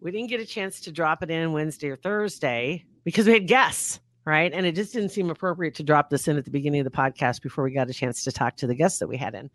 We 0.00 0.10
didn't 0.10 0.28
get 0.28 0.40
a 0.40 0.46
chance 0.46 0.80
to 0.80 0.92
drop 0.92 1.22
it 1.22 1.30
in 1.30 1.52
Wednesday 1.52 1.88
or 1.90 1.96
Thursday 1.96 2.84
because 3.04 3.26
we 3.26 3.34
had 3.34 3.46
guests, 3.46 4.00
right? 4.24 4.50
And 4.52 4.64
it 4.64 4.74
just 4.74 4.92
didn't 4.94 5.10
seem 5.10 5.28
appropriate 5.30 5.74
to 5.76 5.82
drop 5.82 6.08
this 6.08 6.26
in 6.26 6.38
at 6.38 6.44
the 6.46 6.50
beginning 6.50 6.80
of 6.80 6.84
the 6.84 6.90
podcast 6.90 7.42
before 7.42 7.64
we 7.64 7.72
got 7.72 7.90
a 7.90 7.92
chance 7.92 8.24
to 8.24 8.32
talk 8.32 8.56
to 8.56 8.66
the 8.66 8.74
guests 8.74 8.98
that 9.00 9.08
we 9.08 9.18
had 9.18 9.34
in. 9.34 9.50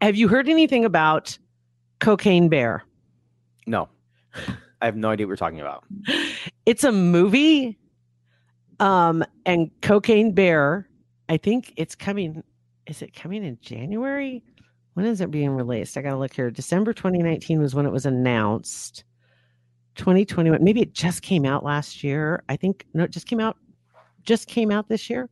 Have 0.00 0.14
you 0.14 0.28
heard 0.28 0.48
anything 0.48 0.84
about 0.84 1.36
Cocaine 1.98 2.48
Bear? 2.48 2.84
No, 3.66 3.88
I 4.80 4.84
have 4.84 4.96
no 4.96 5.10
idea 5.10 5.26
what 5.26 5.30
you're 5.30 5.36
talking 5.36 5.60
about. 5.60 5.84
it's 6.66 6.84
a 6.84 6.92
movie 6.92 7.78
um 8.80 9.24
and 9.46 9.70
cocaine 9.82 10.32
bear 10.32 10.88
i 11.28 11.36
think 11.36 11.72
it's 11.76 11.94
coming 11.94 12.42
is 12.88 13.02
it 13.02 13.14
coming 13.14 13.44
in 13.44 13.56
january 13.62 14.42
when 14.94 15.06
is 15.06 15.20
it 15.20 15.30
being 15.30 15.50
released? 15.50 15.96
I 15.96 16.02
gotta 16.02 16.18
look 16.18 16.32
here. 16.32 16.50
December 16.50 16.92
2019 16.92 17.60
was 17.60 17.74
when 17.74 17.86
it 17.86 17.92
was 17.92 18.06
announced. 18.06 19.04
2021 19.96 20.62
maybe 20.62 20.80
it 20.80 20.92
just 20.92 21.22
came 21.22 21.44
out 21.44 21.62
last 21.62 22.02
year. 22.02 22.42
I 22.48 22.56
think 22.56 22.86
no 22.94 23.04
it 23.04 23.10
just 23.10 23.26
came 23.26 23.40
out 23.40 23.56
just 24.22 24.48
came 24.48 24.70
out 24.70 24.88
this 24.88 25.08
year? 25.08 25.28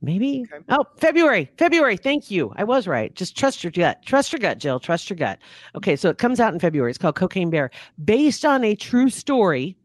Maybe? 0.00 0.46
Okay. 0.52 0.64
oh 0.68 0.84
february 0.96 1.50
february. 1.58 1.96
Thank 1.96 2.30
you. 2.30 2.52
I 2.56 2.64
was 2.64 2.86
right. 2.86 3.14
Just 3.14 3.36
trust 3.36 3.64
your 3.64 3.70
gut. 3.70 4.02
Trust 4.06 4.32
your 4.32 4.38
gut 4.38 4.58
jill. 4.58 4.78
Trust 4.80 5.10
your 5.10 5.16
gut. 5.16 5.38
Okay 5.74 5.96
so 5.96 6.08
it 6.08 6.18
comes 6.18 6.40
out 6.40 6.54
in 6.54 6.60
february. 6.60 6.90
It's 6.90 6.98
called 6.98 7.16
cocaine 7.16 7.50
bear. 7.50 7.70
Based 8.04 8.44
on 8.44 8.64
a 8.64 8.74
true 8.74 9.10
story 9.10 9.76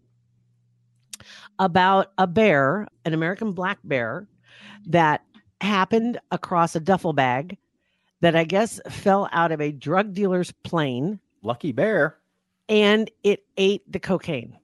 about 1.59 2.11
a 2.17 2.27
bear, 2.27 2.87
an 3.05 3.13
American 3.13 3.53
black 3.53 3.79
bear, 3.83 4.27
that 4.85 5.21
happened 5.61 6.19
across 6.31 6.75
a 6.75 6.79
duffel 6.79 7.13
bag 7.13 7.57
that 8.23 8.37
I 8.37 8.45
guess 8.45 8.79
fell 8.89 9.27
out 9.33 9.51
of 9.51 9.59
a 9.59 9.73
drug 9.73 10.13
dealer's 10.13 10.53
plane 10.63 11.19
Lucky 11.41 11.73
Bear. 11.73 12.17
and 12.69 13.11
it 13.23 13.43
ate 13.57 13.83
the 13.91 13.99
cocaine. 13.99 14.57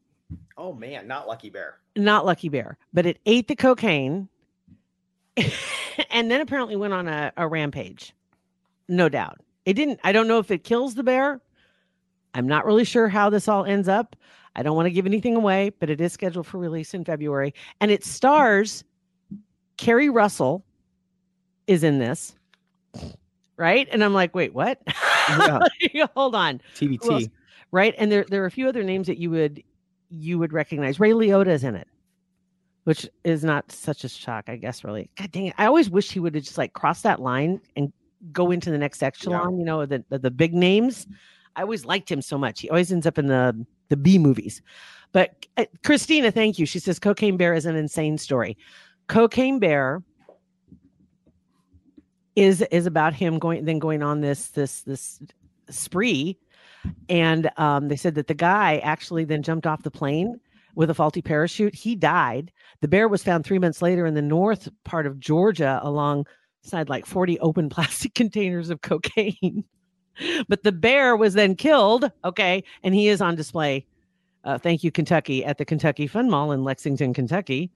Oh 0.57 0.71
man, 0.71 1.07
not 1.07 1.27
Lucky 1.27 1.49
Bear. 1.49 1.79
Not 1.97 2.25
Lucky 2.25 2.47
Bear, 2.47 2.77
but 2.93 3.05
it 3.05 3.19
ate 3.25 3.49
the 3.49 3.57
cocaine 3.57 4.29
and 6.09 6.31
then 6.31 6.39
apparently 6.39 6.77
went 6.77 6.93
on 6.93 7.09
a, 7.09 7.33
a 7.35 7.49
rampage. 7.49 8.13
No 8.87 9.09
doubt. 9.09 9.41
It 9.65 9.73
didn't, 9.73 9.99
I 10.05 10.13
don't 10.13 10.29
know 10.29 10.39
if 10.39 10.51
it 10.51 10.63
kills 10.63 10.95
the 10.95 11.03
bear. 11.03 11.41
I'm 12.33 12.47
not 12.47 12.65
really 12.65 12.85
sure 12.85 13.09
how 13.09 13.29
this 13.29 13.49
all 13.49 13.65
ends 13.65 13.89
up. 13.89 14.15
I 14.55 14.63
don't 14.63 14.77
want 14.77 14.85
to 14.85 14.91
give 14.91 15.05
anything 15.05 15.35
away, 15.35 15.71
but 15.81 15.89
it 15.89 15.99
is 15.99 16.13
scheduled 16.13 16.47
for 16.47 16.59
release 16.59 16.93
in 16.93 17.03
February. 17.03 17.53
And 17.81 17.91
it 17.91 18.05
stars 18.05 18.85
Keri 19.75 20.09
Russell 20.09 20.63
is 21.67 21.83
in 21.83 21.99
this. 21.99 22.35
Right? 23.59 23.87
And 23.91 24.03
I'm 24.03 24.13
like, 24.15 24.33
wait, 24.33 24.53
what? 24.55 24.81
Yeah. 25.93 26.07
Hold 26.15 26.33
on. 26.35 26.61
TBT. 26.75 27.29
Right? 27.71 27.93
And 27.99 28.11
there 28.11 28.25
there 28.29 28.41
are 28.41 28.47
a 28.47 28.51
few 28.51 28.67
other 28.67 28.83
names 28.83 29.05
that 29.07 29.19
you 29.19 29.29
would 29.31 29.61
you 30.09 30.39
would 30.39 30.53
recognize. 30.53 30.99
Ray 30.99 31.11
Liotta 31.11 31.49
is 31.49 31.63
in 31.63 31.75
it. 31.75 31.87
which 32.85 33.07
is 33.23 33.43
not 33.43 33.71
such 33.71 34.03
a 34.03 34.09
shock, 34.09 34.45
I 34.47 34.55
guess. 34.55 34.83
Really, 34.83 35.09
God 35.17 35.31
dang 35.31 35.45
it! 35.47 35.55
I 35.59 35.65
always 35.67 35.89
wish 35.91 36.11
he 36.11 36.19
would 36.19 36.33
have 36.35 36.43
just 36.43 36.57
like 36.57 36.73
crossed 36.73 37.03
that 37.03 37.21
line 37.21 37.61
and 37.75 37.93
go 38.31 38.51
into 38.51 38.71
the 38.71 38.77
next 38.79 39.03
echelon. 39.03 39.59
You 39.59 39.65
know, 39.65 39.85
the, 39.85 40.03
the 40.09 40.17
the 40.19 40.31
big 40.31 40.53
names. 40.55 41.05
I 41.55 41.61
always 41.61 41.85
liked 41.85 42.09
him 42.09 42.21
so 42.21 42.37
much. 42.37 42.61
He 42.61 42.69
always 42.69 42.91
ends 42.91 43.05
up 43.05 43.19
in 43.19 43.27
the 43.27 43.65
the 43.89 43.97
B 43.97 44.17
movies. 44.17 44.61
But 45.11 45.45
uh, 45.57 45.65
Christina, 45.83 46.31
thank 46.31 46.57
you. 46.59 46.65
She 46.65 46.79
says 46.79 46.99
Cocaine 46.99 47.37
Bear 47.37 47.53
is 47.53 47.65
an 47.67 47.75
insane 47.75 48.17
story. 48.17 48.57
Cocaine 49.07 49.59
Bear 49.59 50.01
is 52.39 52.61
is 52.71 52.85
about 52.85 53.13
him 53.13 53.37
going 53.37 53.65
then 53.65 53.79
going 53.79 54.01
on 54.01 54.21
this 54.21 54.47
this 54.49 54.81
this 54.81 55.19
spree. 55.69 56.37
And 57.09 57.51
um, 57.57 57.89
they 57.89 57.97
said 57.97 58.15
that 58.15 58.27
the 58.27 58.33
guy 58.33 58.77
actually 58.77 59.25
then 59.25 59.43
jumped 59.43 59.67
off 59.67 59.83
the 59.83 59.91
plane 59.91 60.39
with 60.75 60.89
a 60.89 60.93
faulty 60.93 61.21
parachute. 61.21 61.75
He 61.75 61.93
died. 61.93 62.51
The 62.79 62.87
bear 62.87 63.09
was 63.09 63.21
found 63.21 63.45
three 63.45 63.59
months 63.59 63.81
later 63.81 64.05
in 64.05 64.13
the 64.13 64.21
north 64.21 64.69
part 64.85 65.05
of 65.05 65.19
georgia 65.19 65.79
alongside 65.83 66.87
like 66.87 67.05
40 67.05 67.39
open 67.39 67.69
plastic 67.75 68.13
containers 68.13 68.69
of 68.69 68.81
cocaine. 68.81 69.65
But 70.47 70.63
the 70.63 70.71
bear 70.71 71.15
was 71.15 71.33
then 71.33 71.55
killed. 71.55 72.11
Okay. 72.23 72.63
And 72.83 72.95
he 72.95 73.07
is 73.07 73.21
on 73.21 73.35
display 73.35 73.85
uh, 74.43 74.57
thank 74.57 74.83
you 74.83 74.91
kentucky 74.91 75.43
at 75.43 75.57
the 75.57 75.65
kentucky 75.65 76.07
fun 76.07 76.29
mall 76.29 76.51
in 76.51 76.63
lexington 76.63 77.13
kentucky 77.13 77.71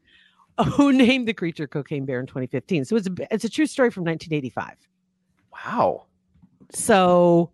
who 0.73 0.91
named 0.93 1.27
the 1.27 1.33
creature 1.33 1.67
cocaine 1.67 2.05
bear 2.05 2.19
in 2.19 2.25
2015 2.27 2.85
so 2.85 2.95
it's 2.95 3.07
a, 3.07 3.11
it's 3.33 3.43
a 3.43 3.49
true 3.49 3.65
story 3.65 3.89
from 3.89 4.03
1985 4.03 4.75
Wow. 5.65 6.05
so 6.71 7.49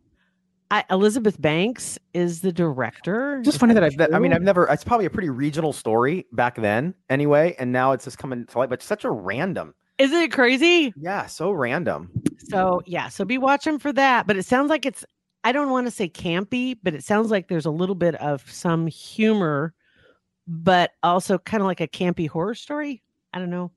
I, 0.72 0.84
elizabeth 0.92 1.42
banks 1.42 1.98
is 2.14 2.42
the 2.42 2.52
director 2.52 3.42
Just 3.44 3.60
funny 3.60 3.74
that 3.74 3.84
I've, 3.84 3.98
that, 3.98 4.14
I 4.14 4.20
mean. 4.20 4.34
I've 4.34 4.44
never, 4.44 4.66
it's 4.68 4.84
probably 4.84 5.06
a 5.08 5.10
pretty 5.10 5.30
regional 5.30 5.74
story 5.74 6.28
back 6.32 6.56
then 6.58 6.94
anyway. 7.10 7.56
And 7.58 7.72
now 7.72 7.92
it's 7.92 8.06
just 8.06 8.20
coming 8.20 8.46
to 8.46 8.58
light, 8.60 8.70
but 8.70 8.84
such 8.84 9.04
a 9.04 9.10
random. 9.10 9.74
isn't 9.98 10.16
it 10.22 10.32
crazy 10.32 10.94
Yeah. 10.96 11.26
So 11.26 11.52
random. 11.52 12.12
so 12.38 12.82
yeah 12.86 13.10
so 13.10 13.26
be 13.26 13.38
watching 13.40 13.80
for 13.80 13.92
that 13.94 14.28
but 14.28 14.38
it 14.38 14.44
sounds 14.46 14.70
like 14.70 14.86
it's 14.86 15.04
i 15.44 15.52
don't 15.52 15.70
want 15.72 15.88
to 15.88 15.92
say 15.92 16.08
campy 16.08 16.78
but 16.84 16.94
it 16.94 17.04
sounds 17.04 17.32
like 17.32 17.48
there's 17.48 17.66
a 17.66 17.72
little 17.72 17.96
bit 17.96 18.16
of 18.16 18.50
some 18.52 18.86
humor 18.88 19.74
but 20.52 20.92
also 21.04 21.38
kind 21.38 21.62
of 21.62 21.68
like 21.68 21.80
a 21.80 21.88
campy 21.88 22.28
horror 22.28 22.56
story 22.56 23.02
i 23.34 23.40
don't 23.40 23.52
know 23.52 23.72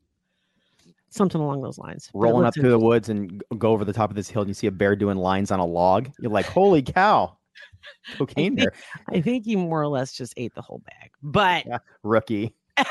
something 1.10 1.40
along 1.40 1.60
those 1.62 1.78
lines 1.78 2.10
Rolling 2.14 2.46
up 2.46 2.54
through 2.54 2.70
the 2.70 2.78
woods 2.78 3.08
and 3.10 3.42
go 3.58 3.70
over 3.72 3.84
the 3.84 3.92
top 3.92 4.08
of 4.10 4.16
this 4.16 4.30
hill 4.30 4.42
and 4.42 4.48
you 4.48 4.54
see 4.54 4.66
a 4.66 4.70
bear 4.72 4.96
doing 4.96 5.18
lines 5.18 5.50
on 5.50 5.60
a 5.60 5.66
log. 5.66 6.08
You're 6.18 6.32
like, 6.32 6.46
holy 6.46 6.80
cow. 6.82 7.36
Cocaine 8.16 8.56
think- 8.56 8.70
bear. 8.70 8.72
I 9.10 9.20
think 9.20 9.44
he 9.44 9.54
more 9.56 9.82
or 9.82 9.88
less 9.88 10.12
just 10.14 10.32
ate 10.38 10.54
the 10.54 10.62
whole 10.62 10.82
bag. 10.86 11.10
But 11.22 11.66
Yeah. 11.66 11.78
Rookie. 12.02 12.54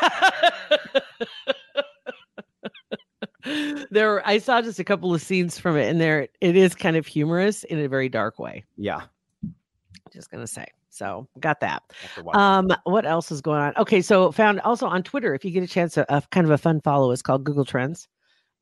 there 3.89 4.25
I 4.27 4.37
saw 4.37 4.61
just 4.61 4.77
a 4.79 4.83
couple 4.83 5.11
of 5.15 5.21
scenes 5.21 5.57
from 5.57 5.75
it 5.75 5.89
and 5.89 5.99
there 5.99 6.27
it 6.41 6.55
is 6.55 6.75
kind 6.75 6.95
of 6.95 7.07
humorous 7.07 7.63
in 7.63 7.79
a 7.79 7.87
very 7.87 8.07
dark 8.07 8.37
way. 8.37 8.65
Yeah. 8.77 9.01
Just 10.13 10.29
gonna 10.29 10.45
say. 10.45 10.67
So 10.91 11.25
got 11.39 11.61
that. 11.61 11.83
Um, 12.33 12.69
what 12.83 13.05
else 13.05 13.31
is 13.31 13.41
going 13.41 13.61
on? 13.61 13.73
Okay, 13.77 14.01
so 14.01 14.29
found 14.31 14.59
also 14.59 14.85
on 14.85 15.03
Twitter, 15.03 15.33
if 15.33 15.45
you 15.45 15.51
get 15.51 15.63
a 15.63 15.67
chance, 15.67 15.95
a, 15.95 16.05
a 16.09 16.21
kind 16.31 16.45
of 16.45 16.51
a 16.51 16.57
fun 16.57 16.81
follow 16.81 17.11
is 17.11 17.21
called 17.21 17.45
Google 17.45 17.63
Trends, 17.63 18.09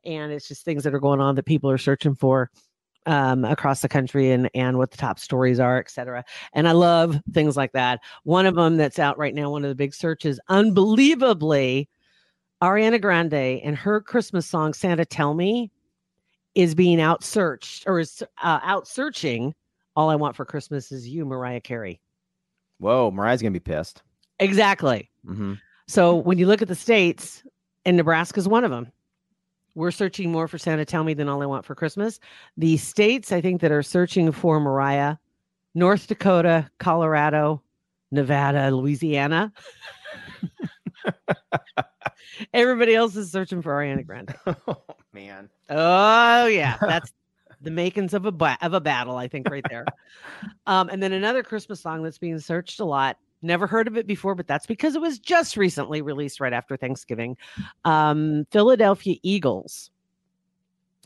and 0.05 0.31
it's 0.31 0.47
just 0.47 0.63
things 0.63 0.83
that 0.83 0.93
are 0.93 0.99
going 0.99 1.19
on 1.19 1.33
that 1.35 1.47
people 1.47 1.71
are 1.71 1.77
searching 1.79 2.13
for 2.13 2.51
um, 3.07 3.45
across 3.45 3.81
the 3.81 3.89
country 3.89 4.29
and 4.29 4.47
and 4.53 4.77
what 4.77 4.91
the 4.91 4.97
top 4.97 5.17
stories 5.17 5.59
are, 5.59 5.79
et 5.79 5.89
cetera. 5.89 6.23
And 6.53 6.67
I 6.67 6.73
love 6.73 7.19
things 7.33 7.57
like 7.57 7.71
that. 7.71 7.99
One 8.23 8.45
of 8.45 8.53
them 8.53 8.77
that's 8.77 8.99
out 8.99 9.17
right 9.17 9.33
now, 9.33 9.49
one 9.49 9.65
of 9.65 9.69
the 9.69 9.75
big 9.75 9.95
searches, 9.95 10.39
unbelievably, 10.49 11.89
Ariana 12.61 13.01
Grande 13.01 13.33
and 13.33 13.75
her 13.75 14.01
Christmas 14.01 14.45
song 14.45 14.73
"Santa 14.73 15.03
Tell 15.03 15.33
Me" 15.33 15.71
is 16.53 16.75
being 16.75 17.01
out 17.01 17.23
searched 17.23 17.85
or 17.87 17.99
is 17.99 18.21
uh, 18.43 18.59
out 18.61 18.87
searching. 18.87 19.55
All 19.95 20.11
I 20.11 20.15
want 20.15 20.35
for 20.35 20.45
Christmas 20.45 20.91
is 20.91 21.07
you, 21.07 21.25
Mariah 21.25 21.61
Carey. 21.61 21.99
Whoa. 22.79 23.11
Mariah's 23.11 23.41
going 23.41 23.53
to 23.53 23.59
be 23.59 23.63
pissed. 23.63 24.01
Exactly. 24.39 25.09
hmm 25.25 25.53
So 25.87 26.15
when 26.15 26.37
you 26.37 26.47
look 26.47 26.61
at 26.61 26.67
the 26.67 26.75
states, 26.75 27.43
and 27.85 27.97
Nebraska's 27.97 28.47
one 28.47 28.63
of 28.63 28.71
them, 28.71 28.91
we're 29.75 29.91
searching 29.91 30.31
more 30.31 30.47
for 30.47 30.57
Santa 30.57 30.85
Tell 30.85 31.03
Me 31.03 31.13
than 31.13 31.29
All 31.29 31.41
I 31.41 31.45
Want 31.45 31.65
for 31.65 31.75
Christmas. 31.75 32.19
The 32.57 32.77
states 32.77 33.31
I 33.31 33.39
think 33.41 33.61
that 33.61 33.71
are 33.71 33.83
searching 33.83 34.31
for 34.31 34.59
Mariah, 34.59 35.17
North 35.75 36.07
Dakota, 36.07 36.69
Colorado, 36.79 37.61
Nevada, 38.11 38.71
Louisiana. 38.75 39.53
Everybody 42.53 42.95
else 42.95 43.15
is 43.15 43.31
searching 43.31 43.61
for 43.61 43.71
Ariana 43.73 44.05
Grande. 44.05 44.35
oh, 44.67 44.83
man. 45.13 45.49
Oh 45.69 46.45
yeah, 46.47 46.77
that's 46.81 47.11
the 47.61 47.71
makings 47.71 48.13
of 48.13 48.25
a 48.25 48.31
ba- 48.31 48.57
of 48.61 48.73
a 48.73 48.81
battle, 48.81 49.17
I 49.17 49.27
think, 49.27 49.49
right 49.49 49.65
there. 49.69 49.85
um, 50.67 50.89
and 50.89 51.01
then 51.01 51.13
another 51.13 51.43
Christmas 51.43 51.81
song 51.81 52.03
that's 52.03 52.17
being 52.17 52.39
searched 52.39 52.79
a 52.79 52.85
lot. 52.85 53.17
Never 53.41 53.67
heard 53.67 53.87
of 53.87 53.97
it 53.97 54.05
before, 54.05 54.35
but 54.35 54.47
that's 54.47 54.65
because 54.65 54.95
it 54.95 55.01
was 55.01 55.17
just 55.17 55.55
recently 55.55 56.01
released 56.01 56.39
right 56.39 56.51
after 56.51 56.75
Thanksgiving. 56.75 57.37
Um, 57.85 58.45
Philadelphia 58.51 59.15
Eagles 59.23 59.91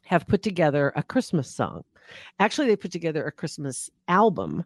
have 0.05 0.27
put 0.27 0.41
together 0.41 0.91
a 0.95 1.03
Christmas 1.03 1.50
song. 1.50 1.83
Actually, 2.39 2.67
they 2.67 2.75
put 2.75 2.91
together 2.91 3.25
a 3.25 3.31
Christmas 3.31 3.89
album, 4.07 4.65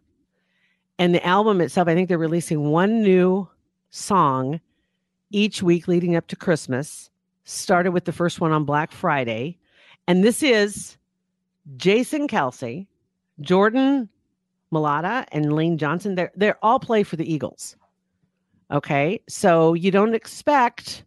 and 0.98 1.14
the 1.14 1.24
album 1.26 1.60
itself, 1.60 1.88
I 1.88 1.94
think 1.94 2.08
they're 2.08 2.18
releasing 2.18 2.70
one 2.70 3.02
new 3.02 3.48
song 3.90 4.60
each 5.30 5.62
week 5.62 5.88
leading 5.88 6.16
up 6.16 6.26
to 6.28 6.36
Christmas. 6.36 7.10
Started 7.44 7.92
with 7.92 8.04
the 8.04 8.12
first 8.12 8.40
one 8.40 8.52
on 8.52 8.64
Black 8.64 8.92
Friday. 8.92 9.58
And 10.06 10.24
this 10.24 10.42
is 10.42 10.98
Jason 11.76 12.28
Kelce, 12.28 12.86
Jordan 13.40 14.08
Mailata, 14.72 15.26
and 15.32 15.52
Lane 15.52 15.78
Johnson. 15.78 16.14
They're 16.14 16.32
they're 16.36 16.58
all 16.62 16.80
play 16.80 17.02
for 17.02 17.16
the 17.16 17.30
Eagles. 17.30 17.76
Okay. 18.70 19.20
So 19.28 19.74
you 19.74 19.90
don't 19.90 20.14
expect 20.14 21.04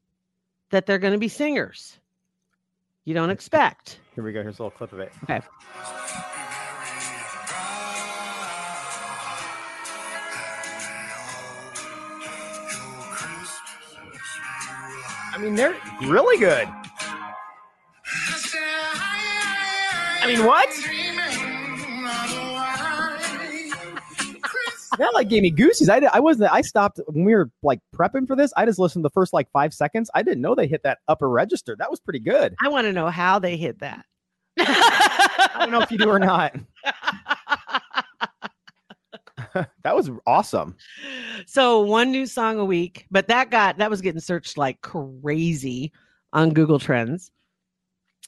that 0.69 0.85
they're 0.85 0.99
going 0.99 1.13
to 1.13 1.19
be 1.19 1.27
singers. 1.27 1.99
You 3.05 3.13
don't 3.13 3.29
expect. 3.29 3.99
Here 4.15 4.23
we 4.23 4.31
go. 4.31 4.41
Here's 4.41 4.59
a 4.59 4.63
little 4.63 4.77
clip 4.77 4.93
of 4.93 4.99
it. 4.99 5.11
Okay. 5.23 5.41
I 15.33 15.37
mean, 15.39 15.55
they're 15.55 15.75
really 16.01 16.37
good. 16.37 16.67
I 20.21 20.27
mean, 20.27 20.45
what? 20.45 20.69
That 24.97 25.13
like 25.13 25.29
gave 25.29 25.41
me 25.41 25.49
goosies. 25.49 25.89
I, 25.89 25.97
I 26.13 26.19
wasn't. 26.19 26.51
I 26.51 26.61
stopped 26.61 26.99
when 27.07 27.25
we 27.25 27.33
were 27.33 27.49
like 27.63 27.79
prepping 27.95 28.27
for 28.27 28.35
this. 28.35 28.53
I 28.55 28.65
just 28.65 28.77
listened 28.77 29.03
to 29.03 29.07
the 29.07 29.13
first 29.13 29.33
like 29.33 29.49
five 29.51 29.73
seconds. 29.73 30.11
I 30.13 30.21
didn't 30.21 30.41
know 30.41 30.53
they 30.53 30.67
hit 30.67 30.83
that 30.83 30.99
upper 31.07 31.29
register. 31.29 31.75
That 31.79 31.89
was 31.89 31.99
pretty 31.99 32.19
good. 32.19 32.53
I 32.63 32.67
want 32.67 32.85
to 32.85 32.93
know 32.93 33.09
how 33.09 33.39
they 33.39 33.57
hit 33.57 33.79
that. 33.79 34.05
I 34.59 35.55
don't 35.59 35.71
know 35.71 35.81
if 35.81 35.91
you 35.91 35.97
do 35.97 36.09
or 36.09 36.19
not. 36.19 36.55
that 39.83 39.95
was 39.95 40.09
awesome. 40.25 40.75
so 41.45 41.81
one 41.81 42.11
new 42.11 42.25
song 42.25 42.59
a 42.59 42.65
week, 42.65 43.05
but 43.11 43.27
that 43.27 43.49
got 43.49 43.77
that 43.77 43.89
was 43.89 44.01
getting 44.01 44.21
searched 44.21 44.57
like 44.57 44.81
crazy 44.81 45.91
on 46.33 46.51
Google 46.51 46.79
Trends. 46.79 47.31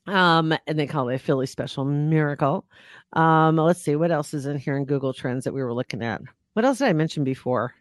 Um, 0.08 0.54
and 0.68 0.78
they 0.78 0.86
call 0.88 1.10
it 1.10 1.16
a 1.16 1.20
Philly 1.20 1.46
special 1.46 1.86
miracle. 1.86 2.66
Um, 3.14 3.56
let's 3.58 3.82
see 3.82 3.96
what 3.96 4.12
else 4.12 4.34
is 4.34 4.46
in 4.46 4.58
here 4.58 4.76
in 4.78 4.86
Google 4.86 5.14
Trends 5.14 5.44
that 5.46 5.54
we 5.54 5.64
were 5.64 5.74
looking 5.74 6.04
at. 6.04 6.22
What 6.54 6.66
else 6.66 6.80
did 6.80 6.88
I 6.88 6.94
mention 6.94 7.24
before? 7.24 7.74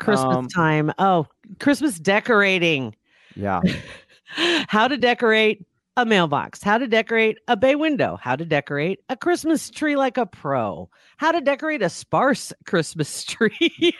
Christmas 0.00 0.36
Um, 0.36 0.48
time. 0.48 0.92
Oh, 0.98 1.26
Christmas 1.60 1.98
decorating. 1.98 2.94
Yeah. 3.36 3.60
How 4.68 4.88
to 4.88 4.96
decorate 4.96 5.64
a 5.96 6.06
mailbox, 6.06 6.62
how 6.62 6.78
to 6.78 6.86
decorate 6.86 7.38
a 7.48 7.56
bay 7.56 7.74
window, 7.74 8.16
how 8.20 8.34
to 8.34 8.44
decorate 8.44 9.00
a 9.10 9.16
Christmas 9.16 9.68
tree 9.68 9.94
like 9.94 10.16
a 10.16 10.24
pro, 10.24 10.88
how 11.18 11.32
to 11.32 11.40
decorate 11.40 11.82
a 11.82 11.90
sparse 11.90 12.52
Christmas 12.66 13.24
tree. 13.24 13.94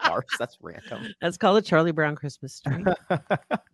Sparse, 0.00 0.24
That's 0.38 0.56
random. 0.60 1.12
That's 1.20 1.36
called 1.36 1.58
a 1.58 1.62
Charlie 1.62 1.92
Brown 1.92 2.14
Christmas 2.14 2.60
tree. 2.60 2.84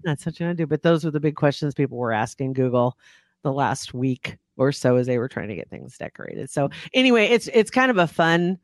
That's 0.03 0.25
what 0.25 0.41
you're 0.41 0.49
gonna 0.49 0.55
do. 0.55 0.67
But 0.67 0.83
those 0.83 1.05
were 1.05 1.11
the 1.11 1.21
big 1.21 1.37
questions 1.37 1.75
people 1.75 1.99
were 1.99 2.13
asking 2.13 2.55
Google 2.55 2.97
the 3.43 3.53
last 3.53 3.93
week 3.93 4.39
or 4.57 4.73
so 4.73 4.97
as 4.97 5.07
they 5.07 5.19
were 5.19 5.29
trying 5.29 5.49
to 5.49 5.57
get 5.57 5.69
things 5.69 5.99
decorated. 5.99 6.49
So 6.51 6.71
anyway, 6.95 7.27
it's 7.27 7.49
it's 7.53 7.71
kind 7.71 7.91
of 7.91 7.99
a 7.99 8.07
fun 8.07 8.59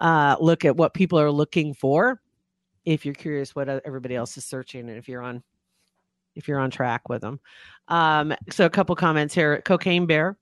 uh, 0.00 0.36
look 0.40 0.64
at 0.64 0.76
what 0.76 0.94
people 0.94 1.20
are 1.20 1.30
looking 1.30 1.74
for. 1.74 2.20
If 2.84 3.04
you're 3.04 3.14
curious 3.14 3.54
what 3.54 3.68
everybody 3.68 4.14
else 4.16 4.36
is 4.36 4.44
searching, 4.44 4.88
and 4.88 4.98
if 4.98 5.08
you're 5.08 5.22
on 5.22 5.42
if 6.36 6.46
you're 6.46 6.60
on 6.60 6.70
track 6.70 7.08
with 7.08 7.22
them. 7.22 7.40
Um, 7.88 8.34
so 8.50 8.64
a 8.64 8.70
couple 8.70 8.94
comments 8.94 9.34
here. 9.34 9.60
Cocaine 9.62 10.06
Bear. 10.06 10.36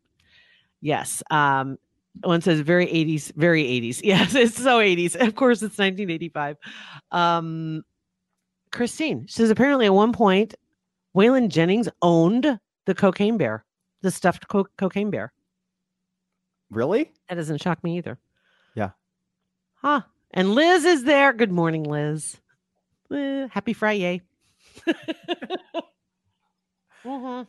Yes. 0.81 1.23
Um, 1.31 1.79
one 2.23 2.41
says 2.41 2.61
very 2.61 2.87
80s, 2.87 3.33
very 3.35 3.65
80s. 3.65 4.01
Yes, 4.05 4.35
it's 4.35 4.57
so 4.57 4.79
80s. 4.79 5.17
Of 5.17 5.35
course, 5.35 5.59
it's 5.59 5.79
1985. 5.79 6.57
Um, 7.11 7.85
Christine 8.71 9.27
says 9.29 9.51
apparently 9.51 9.87
at 9.87 9.95
one 9.95 10.13
point, 10.13 10.55
Waylon 11.17 11.49
Jennings 11.49 11.89
owned 12.03 12.59
the 12.87 12.95
cocaine 12.95 13.37
bear, 13.39 13.65
the 14.03 14.11
stuffed 14.11 14.49
co- 14.49 14.69
cocaine 14.77 15.11
bear. 15.11 15.33
Really? 16.71 17.13
That 17.29 17.37
doesn't 17.37 17.63
shock 17.63 17.83
me 17.85 17.99
either. 17.99 18.19
Yeah. 18.75 18.91
Huh. 19.75 20.03
And 20.33 20.55
Liz 20.55 20.85
is 20.85 21.05
there. 21.05 21.33
Good 21.33 21.53
morning, 21.53 21.85
Liz. 21.85 22.37
Happy 23.11 23.73
Friday. 23.73 24.23
Mhm. 27.05 27.47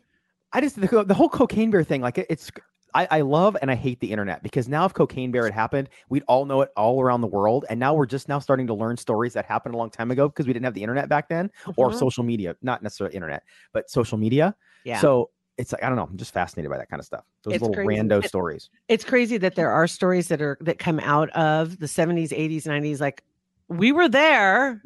I 0.53 0.61
just 0.61 0.79
the, 0.79 1.03
the 1.05 1.13
whole 1.13 1.29
cocaine 1.29 1.71
bear 1.71 1.83
thing, 1.83 2.01
like 2.01 2.17
it, 2.17 2.27
it's 2.29 2.51
I, 2.93 3.07
I 3.11 3.21
love 3.21 3.57
and 3.61 3.69
I 3.71 3.75
hate 3.75 3.99
the 3.99 4.11
internet 4.11 4.41
because 4.43 4.67
now 4.69 4.85
if 4.85 4.93
cocaine 4.93 5.31
bear 5.31 5.43
had 5.43 5.53
happened, 5.53 5.89
we'd 6.09 6.23
all 6.27 6.45
know 6.45 6.61
it 6.61 6.69
all 6.77 7.01
around 7.01 7.21
the 7.21 7.27
world. 7.27 7.65
And 7.69 7.77
now 7.79 7.93
we're 7.93 8.05
just 8.05 8.29
now 8.29 8.39
starting 8.39 8.67
to 8.67 8.73
learn 8.73 8.95
stories 8.95 9.33
that 9.33 9.45
happened 9.45 9.75
a 9.75 9.77
long 9.77 9.89
time 9.89 10.11
ago 10.11 10.29
because 10.29 10.47
we 10.47 10.53
didn't 10.53 10.65
have 10.65 10.73
the 10.73 10.81
internet 10.83 11.09
back 11.09 11.27
then 11.29 11.51
or 11.77 11.89
Mhm. 11.89 11.99
social 11.99 12.23
media, 12.23 12.55
not 12.61 12.83
necessarily 12.83 13.15
internet, 13.15 13.43
but 13.73 13.89
social 13.89 14.17
media. 14.17 14.55
Yeah. 14.85 14.99
So 14.99 15.29
it's 15.57 15.71
like 15.73 15.83
I 15.83 15.87
don't 15.87 15.95
know, 15.97 16.03
I'm 16.09 16.17
just 16.17 16.33
fascinated 16.33 16.69
by 16.71 16.77
that 16.77 16.89
kind 16.89 16.99
of 17.01 17.05
stuff. 17.05 17.25
Those 17.43 17.55
It's 17.55 17.61
little 17.61 17.75
crazy. 17.75 18.01
rando 18.01 18.23
It- 18.23 18.27
stories. 18.29 18.69
it's 18.87 19.03
crazy 19.03 19.37
that 19.37 19.55
there 19.55 19.71
are 19.71 19.87
stories 19.87 20.27
that 20.29 20.41
are 20.41 20.57
that 20.61 20.79
come 20.79 20.99
out 21.01 21.29
of 21.31 21.79
the 21.79 21.87
70s, 21.87 22.31
80s, 22.33 22.65
90s. 22.65 22.99
Like 23.01 23.23
we 23.67 23.91
were 23.91 24.07
there. 24.09 24.81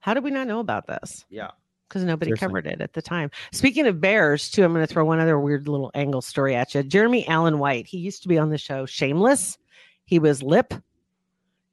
How 0.00 0.14
did 0.14 0.24
we 0.24 0.30
not 0.30 0.46
know 0.46 0.60
about 0.60 0.86
this? 0.86 1.24
Yeah. 1.30 1.50
because 1.88 2.04
nobody 2.04 2.28
Seriously. 2.30 2.46
covered 2.46 2.66
it 2.68 2.80
at 2.80 2.92
the 2.92 3.02
time. 3.02 3.30
Speaking 3.52 3.86
of 3.86 4.00
bears, 4.00 4.48
too, 4.50 4.62
I'm 4.64 4.72
going 4.72 4.86
to 4.86 4.92
throw 4.92 5.04
one 5.04 5.18
other 5.18 5.38
weird 5.40 5.66
little 5.68 5.90
angle 5.94 6.22
story 6.22 6.54
at 6.54 6.72
you. 6.74 6.82
Jeremy 6.84 7.26
Allen 7.26 7.58
White, 7.58 7.86
he 7.86 7.98
used 7.98 8.22
to 8.22 8.28
be 8.28 8.38
on 8.38 8.50
the 8.50 8.58
show 8.58 8.86
Shameless. 8.86 9.58
He 10.04 10.18
was 10.20 10.40
Lip. 10.42 10.72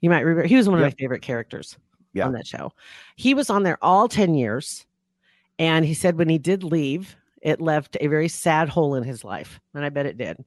You 0.02 0.10
might 0.10 0.22
remember, 0.22 0.48
he 0.48 0.56
was 0.56 0.68
one 0.68 0.80
of 0.80 0.82
Yep. 0.86 0.92
my 0.94 0.96
favorite 1.00 1.22
characters 1.22 1.78
Yeah. 2.14 2.26
on 2.26 2.34
that 2.34 2.48
show. 2.48 2.72
He 3.16 3.34
was 3.36 3.50
on 3.52 3.62
there 3.64 3.78
all 3.84 4.08
10 4.08 4.34
years. 4.34 4.86
And 5.60 5.86
he 5.86 5.94
said 5.94 6.18
when 6.18 6.30
he 6.30 6.38
did 6.40 6.64
leave, 6.64 7.16
it 7.44 7.62
left 7.62 7.96
a 8.02 8.08
very 8.08 8.28
sad 8.28 8.70
hole 8.70 8.96
in 8.96 9.04
his 9.04 9.24
life. 9.24 9.60
And 9.76 9.86
I 9.86 9.90
bet 9.90 10.06
it 10.08 10.18
did. 10.18 10.44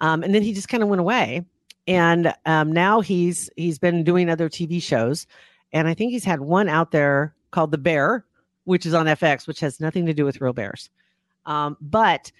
Um, 0.00 0.22
and 0.24 0.34
then 0.34 0.42
he 0.42 0.52
just 0.52 0.68
kind 0.68 0.82
of 0.82 0.88
went 0.88 1.00
away. 1.00 1.44
And 1.88 2.32
um, 2.46 2.70
now 2.72 3.00
he's 3.00 3.50
he's 3.56 3.78
been 3.78 4.04
doing 4.04 4.28
other 4.30 4.48
TV 4.48 4.80
shows. 4.82 5.26
And 5.72 5.88
I 5.88 5.94
think 5.94 6.12
he's 6.12 6.24
had 6.24 6.40
one 6.40 6.68
out 6.68 6.90
there 6.90 7.34
called 7.50 7.70
The 7.70 7.78
Bear, 7.78 8.24
which 8.64 8.86
is 8.86 8.94
on 8.94 9.06
FX, 9.06 9.46
which 9.46 9.60
has 9.60 9.80
nothing 9.80 10.06
to 10.06 10.14
do 10.14 10.24
with 10.24 10.40
real 10.40 10.52
bears. 10.52 10.90
Um, 11.46 11.76
but 11.80 12.30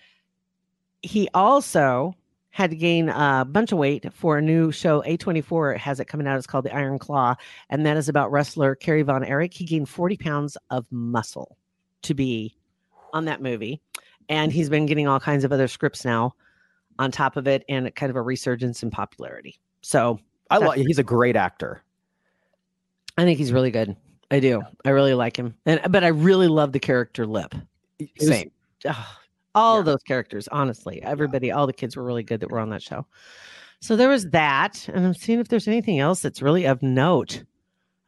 he 1.02 1.28
also 1.34 2.14
had 2.50 2.70
to 2.70 2.76
gain 2.76 3.08
a 3.08 3.46
bunch 3.48 3.72
of 3.72 3.78
weight 3.78 4.12
for 4.12 4.38
a 4.38 4.42
new 4.42 4.70
show. 4.70 5.02
A24 5.02 5.76
has 5.78 6.00
it 6.00 6.04
coming 6.04 6.26
out. 6.26 6.36
It's 6.36 6.46
called 6.46 6.66
The 6.66 6.74
Iron 6.74 6.98
Claw. 6.98 7.34
And 7.70 7.84
that 7.86 7.96
is 7.96 8.08
about 8.08 8.30
wrestler 8.30 8.74
Kerry 8.74 9.02
Von 9.02 9.24
Erich. 9.24 9.54
He 9.54 9.64
gained 9.64 9.88
40 9.88 10.16
pounds 10.18 10.58
of 10.70 10.84
muscle 10.90 11.56
to 12.02 12.14
be 12.14 12.54
on 13.14 13.24
that 13.24 13.40
movie. 13.40 13.80
And 14.28 14.52
he's 14.52 14.68
been 14.68 14.86
getting 14.86 15.08
all 15.08 15.18
kinds 15.18 15.44
of 15.44 15.52
other 15.52 15.66
scripts 15.66 16.04
now 16.04 16.34
on 16.98 17.10
top 17.10 17.36
of 17.36 17.48
it 17.48 17.64
and 17.68 17.92
kind 17.94 18.10
of 18.10 18.16
a 18.16 18.22
resurgence 18.22 18.82
in 18.82 18.90
popularity. 18.90 19.58
So 19.80 20.20
I 20.50 20.58
love 20.58 20.74
he's 20.74 20.98
a 20.98 21.02
great 21.02 21.36
actor. 21.36 21.82
I 23.19 23.25
think 23.25 23.38
he's 23.38 23.52
really 23.52 23.71
good. 23.71 23.97
I 24.31 24.40
do. 24.40 24.62
I 24.85 24.90
really 24.90 25.14
like 25.14 25.37
him. 25.37 25.54
And 25.66 25.81
but 25.90 26.04
I 26.04 26.09
really 26.09 26.49
love 26.49 26.73
the 26.73 26.81
character 26.81 27.26
Lip. 27.26 27.54
Same. 28.19 28.50
Ugh, 28.87 28.97
all 29.54 29.75
Yeah. 29.76 29.81
of 29.81 29.87
those 29.87 30.02
characters, 30.02 30.49
honestly, 30.49 31.02
everybody, 31.02 31.50
all 31.52 31.66
the 31.66 31.73
kids 31.73 31.97
were 31.97 32.02
really 32.04 32.23
good 32.23 32.40
that 32.40 32.50
were 32.50 32.59
on 32.59 32.71
that 32.71 32.83
show. 32.83 33.07
So 33.81 33.97
there 33.97 34.09
was 34.09 34.31
that, 34.31 34.88
and 34.92 35.04
I'm 35.04 35.14
seeing 35.14 35.40
if 35.40 35.49
there's 35.49 35.69
anything 35.69 35.99
else 35.99 36.23
that's 36.23 36.40
really 36.40 36.64
of 36.66 36.83
note. 36.83 37.42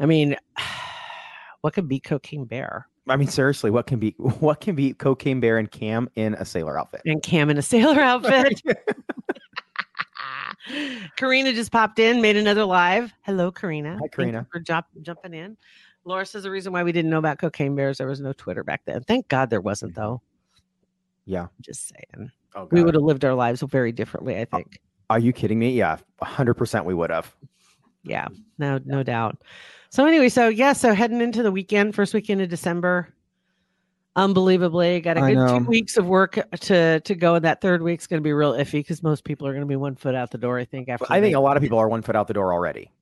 I 0.01 0.07
mean, 0.07 0.37
what 1.61 1.75
could 1.75 1.89
be 1.89 2.01
Cocaine 2.01 2.45
Bear 2.47 2.87
I 3.07 3.17
mean, 3.17 3.29
seriously, 3.29 3.71
what 3.71 3.87
can 3.87 3.99
be 3.99 4.15
what 4.19 4.61
can 4.61 4.75
be 4.75 4.95
cocaine 4.95 5.41
bear 5.41 5.59
and 5.59 5.71
Cam 5.71 6.09
in 6.15 6.35
a 6.35 6.45
sailor 6.45 6.79
outfit? 6.79 7.03
and 7.05 7.23
Cam 7.23 7.51
in 7.51 7.59
a 7.59 7.63
sailor 7.63 8.01
outfit? 8.01 8.63
Karina 11.17 11.53
just 11.53 11.73
popped 11.73 11.99
in, 11.99 12.21
made 12.21 12.37
another 12.37 12.65
live. 12.65 13.13
Hello, 13.23 13.51
Karina. 13.51 13.99
Hi, 14.01 14.09
Karina. 14.09 14.47
for 14.51 14.61
jump, 14.61 14.87
jumping 15.03 15.35
in. 15.35 15.57
Laura 16.05 16.27
says 16.27 16.43
the 16.43 16.51
reason 16.51 16.73
why 16.73 16.83
we 16.83 16.93
didn't 16.93 17.11
know 17.11 17.19
about 17.19 17.39
cocaine 17.39 17.75
bears 17.75 17.99
there 17.99 18.07
was 18.07 18.21
no 18.21 18.33
Twitter 18.33 18.63
back 18.63 18.83
then. 18.85 19.03
Thank 19.05 19.29
God 19.29 19.51
there 19.51 19.61
wasn't 19.61 19.93
mm-hmm. 19.93 20.01
though. 20.01 20.23
Yeah. 21.27 21.47
Just 21.61 21.89
saying. 21.89 22.31
Oh, 22.55 22.69
we 22.71 22.83
would 22.83 22.95
have 22.95 23.03
lived 23.03 23.25
our 23.25 23.35
lives 23.35 23.63
very 23.63 23.93
differently, 23.93 24.37
I 24.37 24.43
uh, 24.43 24.57
think. 24.57 24.79
Are 25.11 25.19
you 25.19 25.33
kidding 25.33 25.59
me? 25.59 25.71
Yeah, 25.71 25.99
hundred 26.23 26.55
percent. 26.55 26.85
We 26.85 26.95
would 26.95 27.11
have. 27.11 27.35
Yeah, 28.05 28.29
no, 28.59 28.79
no 28.85 29.03
doubt. 29.03 29.43
So 29.91 30.07
anyway, 30.07 30.29
so 30.29 30.49
yeah, 30.49 30.73
so 30.73 30.95
heading 30.95 31.21
into 31.21 31.43
the 31.43 31.53
weekend, 31.53 31.95
first 31.95 32.15
weekend 32.15 32.41
of 32.41 32.49
December. 32.49 33.09
Unbelievably, 34.17 35.01
got 35.01 35.17
a 35.17 35.21
I 35.21 35.35
good 35.35 35.39
know. 35.39 35.59
two 35.59 35.65
weeks 35.65 35.97
of 35.97 36.07
work 36.07 36.39
uh, 36.39 36.43
to 36.61 37.01
to 37.01 37.15
go. 37.15 37.35
And 37.35 37.45
that 37.45 37.61
third 37.61 37.83
week's 37.83 38.07
going 38.07 38.21
to 38.21 38.25
be 38.25 38.33
real 38.33 38.53
iffy 38.53 38.73
because 38.75 39.03
most 39.03 39.25
people 39.25 39.47
are 39.47 39.53
going 39.53 39.63
to 39.63 39.69
be 39.69 39.77
one 39.77 39.97
foot 39.97 40.15
out 40.15 40.31
the 40.31 40.39
door. 40.39 40.59
I 40.59 40.65
think 40.65 40.89
after. 40.89 41.07
I 41.11 41.21
think 41.21 41.35
a 41.35 41.41
lot 41.41 41.57
of 41.57 41.63
people 41.63 41.79
are 41.79 41.89
one 41.89 42.03
foot 42.03 42.15
out 42.15 42.29
the 42.29 42.35
door 42.35 42.53
already. 42.53 42.93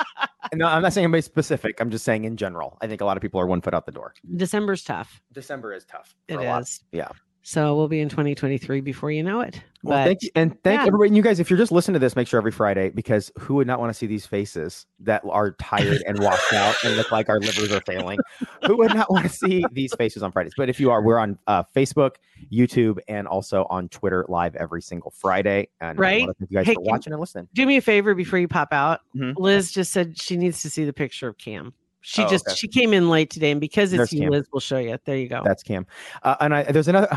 no, 0.54 0.66
I'm 0.66 0.82
not 0.82 0.92
saying 0.92 1.04
anybody 1.04 1.22
specific. 1.22 1.80
I'm 1.80 1.90
just 1.90 2.04
saying 2.04 2.24
in 2.24 2.36
general. 2.36 2.76
I 2.82 2.86
think 2.86 3.00
a 3.00 3.04
lot 3.06 3.16
of 3.16 3.22
people 3.22 3.40
are 3.40 3.46
one 3.46 3.62
foot 3.62 3.72
out 3.72 3.86
the 3.86 3.92
door. 3.92 4.14
December's 4.36 4.84
tough. 4.84 5.22
December 5.32 5.72
is 5.72 5.84
tough. 5.86 6.14
It 6.28 6.34
is. 6.34 6.38
for 6.38 6.44
a 6.44 6.48
lot. 6.50 6.62
is. 6.62 6.84
Yeah. 6.92 7.08
So 7.48 7.74
we'll 7.74 7.88
be 7.88 8.00
in 8.00 8.10
2023 8.10 8.82
before 8.82 9.10
you 9.10 9.22
know 9.22 9.40
it. 9.40 9.62
Well, 9.82 9.96
but 9.96 10.04
thank 10.04 10.22
you, 10.22 10.28
and 10.34 10.62
thank 10.62 10.82
yeah. 10.82 10.86
everybody. 10.86 11.08
And 11.08 11.16
you 11.16 11.22
guys, 11.22 11.40
if 11.40 11.48
you're 11.48 11.58
just 11.58 11.72
listening 11.72 11.94
to 11.94 11.98
this, 11.98 12.14
make 12.14 12.28
sure 12.28 12.36
every 12.36 12.52
Friday 12.52 12.90
because 12.90 13.32
who 13.38 13.54
would 13.54 13.66
not 13.66 13.80
want 13.80 13.88
to 13.88 13.94
see 13.94 14.06
these 14.06 14.26
faces 14.26 14.84
that 15.00 15.22
are 15.24 15.52
tired 15.52 16.02
and 16.06 16.18
washed 16.18 16.52
out 16.52 16.74
and 16.84 16.94
look 16.98 17.10
like 17.10 17.30
our 17.30 17.40
livers 17.40 17.72
are 17.72 17.80
failing? 17.86 18.18
who 18.66 18.76
would 18.76 18.94
not 18.94 19.10
want 19.10 19.24
to 19.24 19.30
see 19.30 19.64
these 19.72 19.94
faces 19.94 20.22
on 20.22 20.30
Fridays? 20.30 20.52
But 20.58 20.68
if 20.68 20.78
you 20.78 20.90
are, 20.90 21.00
we're 21.02 21.16
on 21.16 21.38
uh, 21.46 21.62
Facebook, 21.74 22.16
YouTube, 22.52 22.98
and 23.08 23.26
also 23.26 23.66
on 23.70 23.88
Twitter 23.88 24.26
live 24.28 24.54
every 24.54 24.82
single 24.82 25.10
Friday. 25.10 25.70
And 25.80 25.98
I 25.98 26.02
Right. 26.02 26.24
thank 26.26 26.50
you 26.50 26.58
guys 26.58 26.66
Hey, 26.66 26.74
for 26.74 26.82
watching 26.82 27.14
and 27.14 27.20
listening. 27.20 27.48
do 27.54 27.64
me 27.64 27.78
a 27.78 27.80
favor 27.80 28.14
before 28.14 28.38
you 28.38 28.48
pop 28.48 28.74
out. 28.74 29.00
Mhm. 29.16 29.38
Liz 29.38 29.72
just 29.72 29.90
said 29.90 30.20
she 30.20 30.36
needs 30.36 30.60
to 30.60 30.68
see 30.68 30.84
the 30.84 30.92
picture 30.92 31.28
of 31.28 31.38
Cam. 31.38 31.72
She 32.00 32.22
Oh, 32.22 32.28
just 32.28 32.46
okay. 32.46 32.54
she 32.56 32.68
came 32.68 32.92
in 32.94 33.10
late 33.10 33.28
today, 33.30 33.50
and 33.50 33.60
because 33.60 33.92
it's 33.92 33.98
There's 33.98 34.12
you, 34.12 34.20
Cam. 34.22 34.30
Liz, 34.30 34.46
we'll 34.52 34.60
show 34.60 34.78
you. 34.78 34.96
There 35.04 35.16
you 35.16 35.28
go. 35.28 35.42
That's 35.44 35.62
Cam. 35.62 35.86
Uh, 36.22 36.36
and 36.40 36.54
I, 36.54 36.62
there's 36.64 36.88
another. 36.88 37.08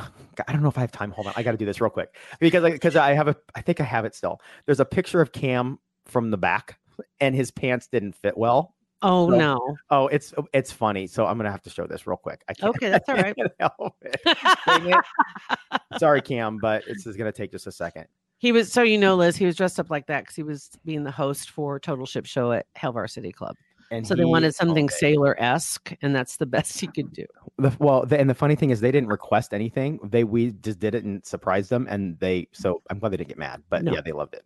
I 0.48 0.52
don't 0.52 0.64
know 0.64 0.70
if 0.70 0.78
I 0.78 0.82
have 0.82 0.92
time. 0.92 1.12
Hold 1.12 1.28
on, 1.28 1.34
I 1.36 1.44
got 1.44 1.52
to 1.52 1.58
do 1.58 1.66
this 1.66 1.80
real 1.80 1.92
quick 1.92 2.16
because 2.40 2.64
because 2.72 2.96
I 2.96 3.14
have 3.14 3.28
a. 3.28 3.36
I 3.56 3.62
think 3.62 3.80
I 3.80 3.84
have 3.84 4.06
it 4.06 4.16
still. 4.16 4.42
There's 4.66 4.80
a 4.80 4.86
picture 4.86 5.22
of 5.22 5.32
Cam 5.32 5.78
from 6.06 6.32
the 6.32 6.38
back, 6.38 6.80
and 7.20 7.36
his 7.36 7.52
pants 7.52 7.88
didn't 7.88 8.14
fit 8.16 8.36
well. 8.38 8.74
oh 9.04 9.30
so- 9.30 9.38
no. 9.38 9.78
Oh, 9.92 10.08
it's 10.08 10.34
it's 10.54 10.72
funny. 10.72 11.06
So 11.08 11.26
I'm 11.28 11.38
gonna 11.38 11.52
have 11.52 11.62
to 11.64 11.70
show 11.70 11.86
this 11.86 12.08
real 12.08 12.18
quick. 12.18 12.42
I 12.50 12.54
can't, 12.56 12.76
Okay, 12.76 12.90
that's 12.90 13.08
all 13.08 13.16
right. 13.16 13.36
Help 13.60 13.96
it. 14.02 14.20
It. 14.68 15.82
Sorry, 16.00 16.22
Cam, 16.22 16.58
but 16.58 16.84
this 16.88 17.06
is 17.06 17.16
gonna 17.18 17.32
take 17.32 17.52
just 17.52 17.68
a 17.68 17.72
second. 17.72 18.08
He 18.40 18.52
was 18.52 18.72
so 18.72 18.82
you 18.82 18.98
know, 18.98 19.16
Liz. 19.16 19.36
He 19.38 19.46
was 19.46 19.56
dressed 19.56 19.80
up 19.80 19.92
like 19.92 20.08
that 20.08 20.22
because 20.24 20.36
he 20.36 20.42
was 20.44 20.72
being 20.84 21.04
the 21.04 21.12
host 21.12 21.52
for 21.52 21.80
Total 21.80 22.06
Ship 22.08 22.26
Show 22.26 22.52
at 22.52 22.66
Hell 22.76 22.92
Varsity 22.94 23.32
Club. 23.32 23.56
And 23.92 24.08
So 24.08 24.16
they 24.16 24.24
wanted 24.26 24.56
something 24.56 24.90
sailor 24.90 25.36
esque, 25.40 25.94
and 26.02 26.16
that's 26.16 26.38
the 26.38 26.46
best 26.56 26.80
he 26.80 26.88
could 26.88 27.12
do. 27.12 27.26
The, 27.58 27.76
well, 27.80 28.06
the, 28.06 28.18
and 28.20 28.30
the 28.30 28.34
funny 28.34 28.56
thing 28.56 28.70
is, 28.70 28.80
they 28.80 28.92
didn't 28.92 29.10
request 29.10 29.54
anything. 29.54 30.00
They 30.04 30.24
we 30.24 30.52
just 30.52 30.80
did 30.80 30.96
it 30.96 31.04
and 31.04 31.24
surprised 31.26 31.70
them, 31.70 31.88
and 31.90 32.18
they. 32.20 32.48
So 32.54 32.82
I'm 32.90 33.00
glad 33.00 33.12
they 33.12 33.18
didn't 33.18 33.28
get 33.30 33.38
mad. 33.38 33.62
But 33.70 33.84
No. 33.84 33.92
yeah, 33.94 34.02
they 34.02 34.14
loved 34.14 34.34
it. 34.34 34.44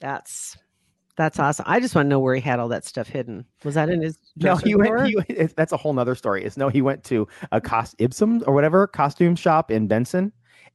That's 0.00 0.56
that's 1.16 1.38
awesome. 1.38 1.64
I 1.68 1.80
just 1.80 1.94
want 1.94 2.06
to 2.06 2.08
know 2.10 2.18
where 2.20 2.34
he 2.34 2.40
had 2.40 2.58
all 2.58 2.68
that 2.68 2.84
stuff 2.84 3.08
hidden. 3.08 3.44
Was 3.64 3.74
that 3.74 3.88
in 3.88 4.00
his? 4.02 4.18
No, 4.36 4.56
he 4.56 4.74
went. 4.74 4.90
drawer? 4.90 5.04
He, 5.04 5.16
went- 5.16 5.56
that's 5.56 5.72
a 5.72 5.76
whole 5.76 5.92
nother 5.92 6.14
story. 6.14 6.44
Is 6.44 6.56
no, 6.56 6.68
he 6.68 6.82
went 6.82 7.02
to 7.04 7.26
a 7.52 7.60
cost 7.60 7.96
Ibsum 7.98 8.42
or 8.46 8.54
whatever 8.54 8.86
costume 8.86 9.34
shop 9.36 9.70
in 9.70 9.86
Benson, 9.88 10.32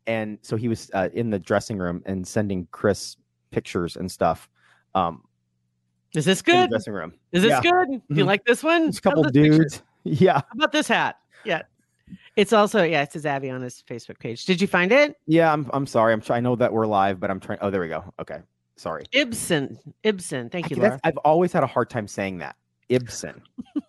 and 0.08 0.40
so 0.42 0.56
he 0.58 0.68
was 0.68 0.92
uh, 0.94 1.10
in 1.14 1.30
the 1.30 1.40
dressing 1.40 1.78
room 1.78 2.02
and 2.06 2.28
sending 2.28 2.68
Chris 2.72 3.16
pictures 3.52 3.96
and 3.96 4.12
stuff. 4.12 4.50
Um, 4.96 5.24
Is 6.16 6.26
this 6.26 6.42
good? 6.42 6.70
dressing 6.70 6.94
room. 6.94 7.14
Is 7.32 7.44
this 7.44 7.52
Yeah. 7.52 7.62
good? 7.62 7.88
Do 7.88 8.16
you 8.16 8.24
Mhm. 8.24 8.28
like 8.28 8.46
this 8.46 8.64
one? 8.64 8.84
There's 8.84 8.98
a 8.98 9.02
couple 9.02 9.24
How's 9.24 9.32
this 9.34 9.44
picture? 9.44 9.58
dudes. 9.64 9.84
Yeah, 10.06 10.36
How 10.36 10.44
about 10.54 10.72
this 10.72 10.88
hat? 10.88 11.18
Yeah. 11.44 11.62
It's 12.36 12.54
also 12.54 12.82
yeah, 12.84 13.02
it 13.04 13.12
says 13.12 13.26
Abby 13.26 13.50
on 13.50 13.62
his 13.62 13.84
Facebook 13.88 14.18
page. 14.18 14.46
Did 14.46 14.62
you 14.62 14.68
find 14.68 14.92
it? 14.92 15.18
yeah. 15.28 15.52
I'm. 15.54 15.70
I'm 15.74 15.86
sorry. 15.86 16.14
I'm. 16.14 16.22
Trying. 16.22 16.38
I 16.38 16.40
know 16.42 16.56
that 16.56 16.72
we're 16.74 16.88
live, 16.88 17.20
but 17.20 17.30
I'm 17.30 17.40
trying. 17.40 17.60
Oh, 17.62 17.70
there 17.70 17.82
we 17.82 17.90
go. 17.90 18.04
Okay. 18.20 18.40
Sorry. 18.78 19.04
Ibsen. 19.12 19.78
Ibsen. 20.04 20.50
Thank 20.50 20.68
I- 20.68 20.70
you, 20.72 20.82
Laura. 20.82 21.00
I've 21.04 21.18
always 21.18 21.52
had 21.52 21.64
a 21.64 21.68
hard 21.68 21.90
time 21.90 22.08
saying 22.08 22.38
that. 22.40 22.56
Ibsen. 22.88 23.42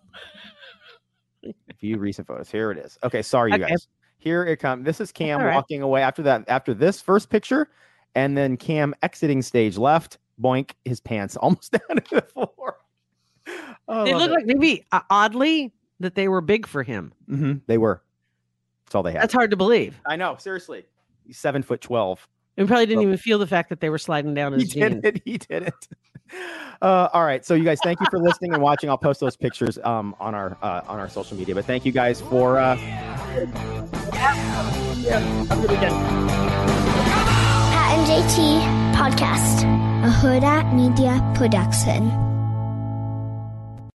View 1.79 1.97
recent 1.97 2.27
photos. 2.27 2.51
Here 2.51 2.69
it 2.71 2.77
is. 2.77 2.99
Okay, 3.03 3.21
sorry, 3.23 3.51
you 3.51 3.55
Okay. 3.55 3.69
guys. 3.69 3.87
Here 4.19 4.45
it 4.45 4.57
comes. 4.57 4.85
This 4.85 5.01
is 5.01 5.11
Cam 5.11 5.41
right. 5.41 5.55
walking 5.55 5.81
away 5.81 6.03
after 6.03 6.21
that. 6.23 6.43
After 6.47 6.73
this 6.75 7.01
first 7.01 7.29
picture, 7.31 7.69
and 8.13 8.37
then 8.37 8.57
Cam 8.57 8.93
exiting 9.01 9.41
stage 9.41 9.77
left. 9.77 10.19
Boink, 10.41 10.71
his 10.85 10.99
pants 10.99 11.35
almost 11.41 11.71
down 11.71 11.97
to 11.97 12.15
the 12.15 12.21
floor. 12.21 12.77
Oh, 13.87 14.05
They 14.05 14.13
look 14.13 14.31
like 14.31 14.45
maybe 14.45 14.85
uh, 14.91 15.01
oddly 15.09 15.71
that 15.99 16.15
they 16.15 16.27
were 16.27 16.41
big 16.41 16.65
for 16.67 16.83
him. 16.83 17.13
hmm 17.27 17.53
they 17.67 17.77
were. 17.77 18.01
That's 18.85 18.95
all 18.95 19.03
they 19.03 19.11
had. 19.13 19.21
That's 19.21 19.33
hard 19.33 19.51
to 19.51 19.57
believe. 19.57 19.99
I 20.05 20.15
know. 20.15 20.35
Seriously, 20.37 20.85
he's 21.25 21.37
seven 21.37 21.61
foot 21.63 21.81
twelve. 21.81 22.27
We 22.57 22.65
probably 22.65 22.85
didn't 22.85 22.99
Well- 22.99 23.07
even 23.09 23.17
feel 23.17 23.39
the 23.39 23.47
fact 23.47 23.69
that 23.69 23.79
they 23.79 23.89
were 23.89 23.97
sliding 23.97 24.33
down 24.33 24.53
He 24.59 24.65
jeans. 24.65 25.01
did 25.01 25.05
it. 25.17 25.21
He 25.25 25.37
did 25.37 25.63
it. 25.63 25.73
Uh, 26.81 27.09
all 27.13 27.25
right, 27.25 27.45
so 27.45 27.53
you 27.55 27.63
guys, 27.65 27.77
thank 27.83 27.99
you 27.99 28.05
for 28.09 28.17
listening 28.17 28.53
and 28.53 28.63
watching. 28.63 28.89
I'll 28.89 28.97
post 28.97 29.19
those 29.19 29.35
pictures 29.35 29.77
um, 29.83 30.15
on 30.17 30.33
our 30.33 30.57
uh, 30.61 30.79
on 30.87 30.97
our 30.97 31.09
social 31.09 31.35
media. 31.37 31.53
But 31.53 31.65
thank 31.65 31.85
you 31.85 31.91
guys 31.91 32.21
for. 32.21 32.57
Uh... 32.57 32.75
Yeah, 35.01 35.19
have 35.19 35.51
a 35.51 35.55
good 35.61 35.71
weekend. 35.71 35.93
Pat 37.73 37.97
and 37.97 38.07
JT 38.07 38.90
Podcast, 39.01 39.65
a 40.05 40.13
Hurrdat 40.13 40.75
Media 40.77 41.17
Production. 41.33 42.30